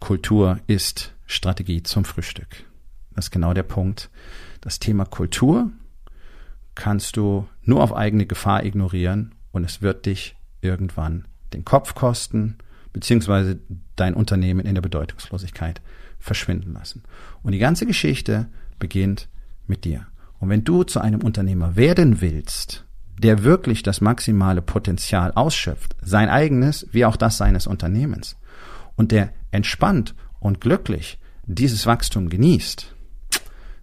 Kultur 0.00 0.60
ist 0.66 1.14
Strategie 1.24 1.82
zum 1.82 2.04
Frühstück. 2.04 2.64
Das 3.14 3.24
ist 3.24 3.30
genau 3.30 3.54
der 3.54 3.62
Punkt. 3.62 4.10
Das 4.60 4.80
Thema 4.80 5.06
Kultur 5.06 5.70
kannst 6.76 7.16
du 7.16 7.48
nur 7.62 7.82
auf 7.82 7.94
eigene 7.94 8.26
Gefahr 8.26 8.64
ignorieren 8.64 9.34
und 9.50 9.64
es 9.64 9.82
wird 9.82 10.06
dich 10.06 10.36
irgendwann 10.60 11.24
den 11.52 11.64
Kopf 11.64 11.94
kosten, 11.94 12.58
beziehungsweise 12.92 13.58
dein 13.96 14.14
Unternehmen 14.14 14.64
in 14.64 14.74
der 14.74 14.82
Bedeutungslosigkeit 14.82 15.80
verschwinden 16.18 16.74
lassen. 16.74 17.02
Und 17.42 17.52
die 17.52 17.58
ganze 17.58 17.86
Geschichte 17.86 18.46
beginnt 18.78 19.28
mit 19.66 19.84
dir. 19.84 20.06
Und 20.38 20.50
wenn 20.50 20.64
du 20.64 20.84
zu 20.84 21.00
einem 21.00 21.22
Unternehmer 21.22 21.76
werden 21.76 22.20
willst, 22.20 22.84
der 23.18 23.42
wirklich 23.42 23.82
das 23.82 24.00
maximale 24.00 24.60
Potenzial 24.60 25.32
ausschöpft, 25.32 25.96
sein 26.02 26.28
eigenes 26.28 26.86
wie 26.92 27.04
auch 27.04 27.16
das 27.16 27.38
seines 27.38 27.66
Unternehmens, 27.66 28.36
und 28.96 29.12
der 29.12 29.32
entspannt 29.50 30.14
und 30.40 30.60
glücklich 30.60 31.18
dieses 31.46 31.86
Wachstum 31.86 32.28
genießt, 32.28 32.94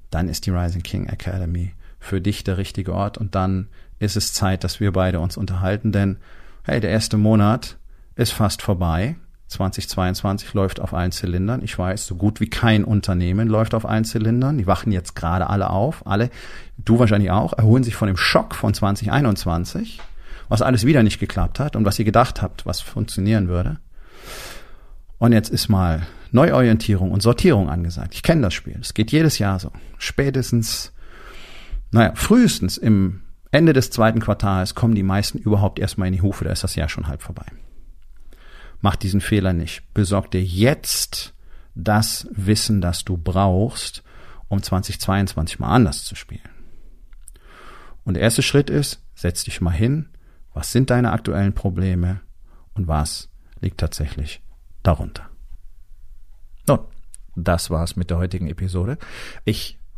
dann 0.10 0.28
ist 0.28 0.46
die 0.46 0.52
Rising 0.52 0.84
King 0.84 1.08
Academy 1.08 1.74
für 2.04 2.22
dich 2.22 2.44
der 2.44 2.58
richtige 2.58 2.94
Ort 2.94 3.18
und 3.18 3.34
dann 3.36 3.68
ist 4.00 4.18
es 4.18 4.34
Zeit, 4.34 4.64
dass 4.64 4.80
wir 4.80 4.92
beide 4.92 5.20
uns 5.20 5.38
unterhalten, 5.38 5.92
denn 5.92 6.18
hey, 6.64 6.80
der 6.80 6.92
erste 6.92 7.18
Monat 7.18 7.78
ist 8.16 8.34
fast 8.34 8.62
vorbei. 8.62 9.16
2022 9.48 10.54
läuft 10.54 10.80
auf 10.80 10.94
allen 10.94 11.12
Zylindern. 11.12 11.62
Ich 11.64 11.78
weiß, 11.78 12.08
so 12.08 12.16
gut 12.16 12.40
wie 12.40 12.50
kein 12.50 12.84
Unternehmen 12.84 13.48
läuft 13.48 13.76
auf 13.76 13.86
allen 13.86 14.04
Zylindern. 14.04 14.58
Die 14.58 14.66
wachen 14.66 14.92
jetzt 14.92 15.16
gerade 15.16 15.50
alle 15.50 15.70
auf. 15.70 16.08
Alle, 16.08 16.30
du 16.78 16.98
wahrscheinlich 16.98 17.30
auch, 17.30 17.54
erholen 17.54 17.84
sich 17.84 17.96
von 17.96 18.08
dem 18.08 18.18
Schock 18.18 18.56
von 18.56 18.74
2021, 18.74 20.00
was 20.50 20.64
alles 20.64 20.86
wieder 20.86 21.04
nicht 21.04 21.20
geklappt 21.20 21.60
hat 21.60 21.76
und 21.76 21.86
was 21.86 22.00
ihr 22.00 22.06
gedacht 22.06 22.42
habt, 22.42 22.66
was 22.66 22.82
funktionieren 22.82 23.48
würde. 23.48 23.78
Und 25.20 25.34
jetzt 25.34 25.50
ist 25.50 25.70
mal 25.70 26.08
Neuorientierung 26.32 27.12
und 27.12 27.22
Sortierung 27.22 27.70
angesagt. 27.70 28.16
Ich 28.16 28.24
kenne 28.24 28.42
das 28.42 28.56
Spiel. 28.56 28.78
Es 28.82 28.96
geht 28.96 29.12
jedes 29.12 29.38
Jahr 29.38 29.60
so. 29.60 29.72
Spätestens 30.00 30.93
naja, 31.94 32.14
frühestens 32.16 32.78
im 32.78 33.22
Ende 33.52 33.74
des 33.74 33.92
zweiten 33.92 34.20
Quartals 34.20 34.74
kommen 34.74 34.96
die 34.96 35.04
meisten 35.04 35.38
überhaupt 35.38 35.78
erstmal 35.78 36.08
in 36.08 36.14
die 36.14 36.22
Hufe, 36.22 36.44
da 36.44 36.52
ist 36.52 36.64
das 36.64 36.76
Jahr 36.76 36.90
schon 36.90 37.08
halb 37.08 37.22
vorbei. 37.22 37.46
Mach 38.82 38.96
diesen 38.96 39.22
Fehler 39.22 39.54
nicht. 39.54 39.84
Besorg 39.94 40.32
dir 40.32 40.44
jetzt 40.44 41.34
das 41.76 42.28
Wissen, 42.32 42.82
das 42.82 43.06
du 43.06 43.16
brauchst, 43.16 44.04
um 44.48 44.62
2022 44.62 45.60
mal 45.60 45.70
anders 45.70 46.04
zu 46.04 46.16
spielen. 46.16 46.42
Und 48.04 48.16
der 48.16 48.24
erste 48.24 48.42
Schritt 48.42 48.70
ist, 48.70 49.02
setz 49.16 49.44
dich 49.44 49.62
mal 49.62 49.72
hin, 49.72 50.10
was 50.54 50.72
sind 50.72 50.90
deine 50.90 51.12
aktuellen 51.12 51.54
Probleme 51.54 52.22
und 52.74 52.88
was 52.88 53.30
liegt 53.62 53.80
tatsächlich 53.80 54.42
darunter. 54.82 55.30
Nun, 56.68 56.80
das 57.36 57.70
war's 57.70 57.96
mit 57.96 58.10
der 58.10 58.18
heutigen 58.18 58.48
Episode. 58.48 58.98
Ich 59.46 59.80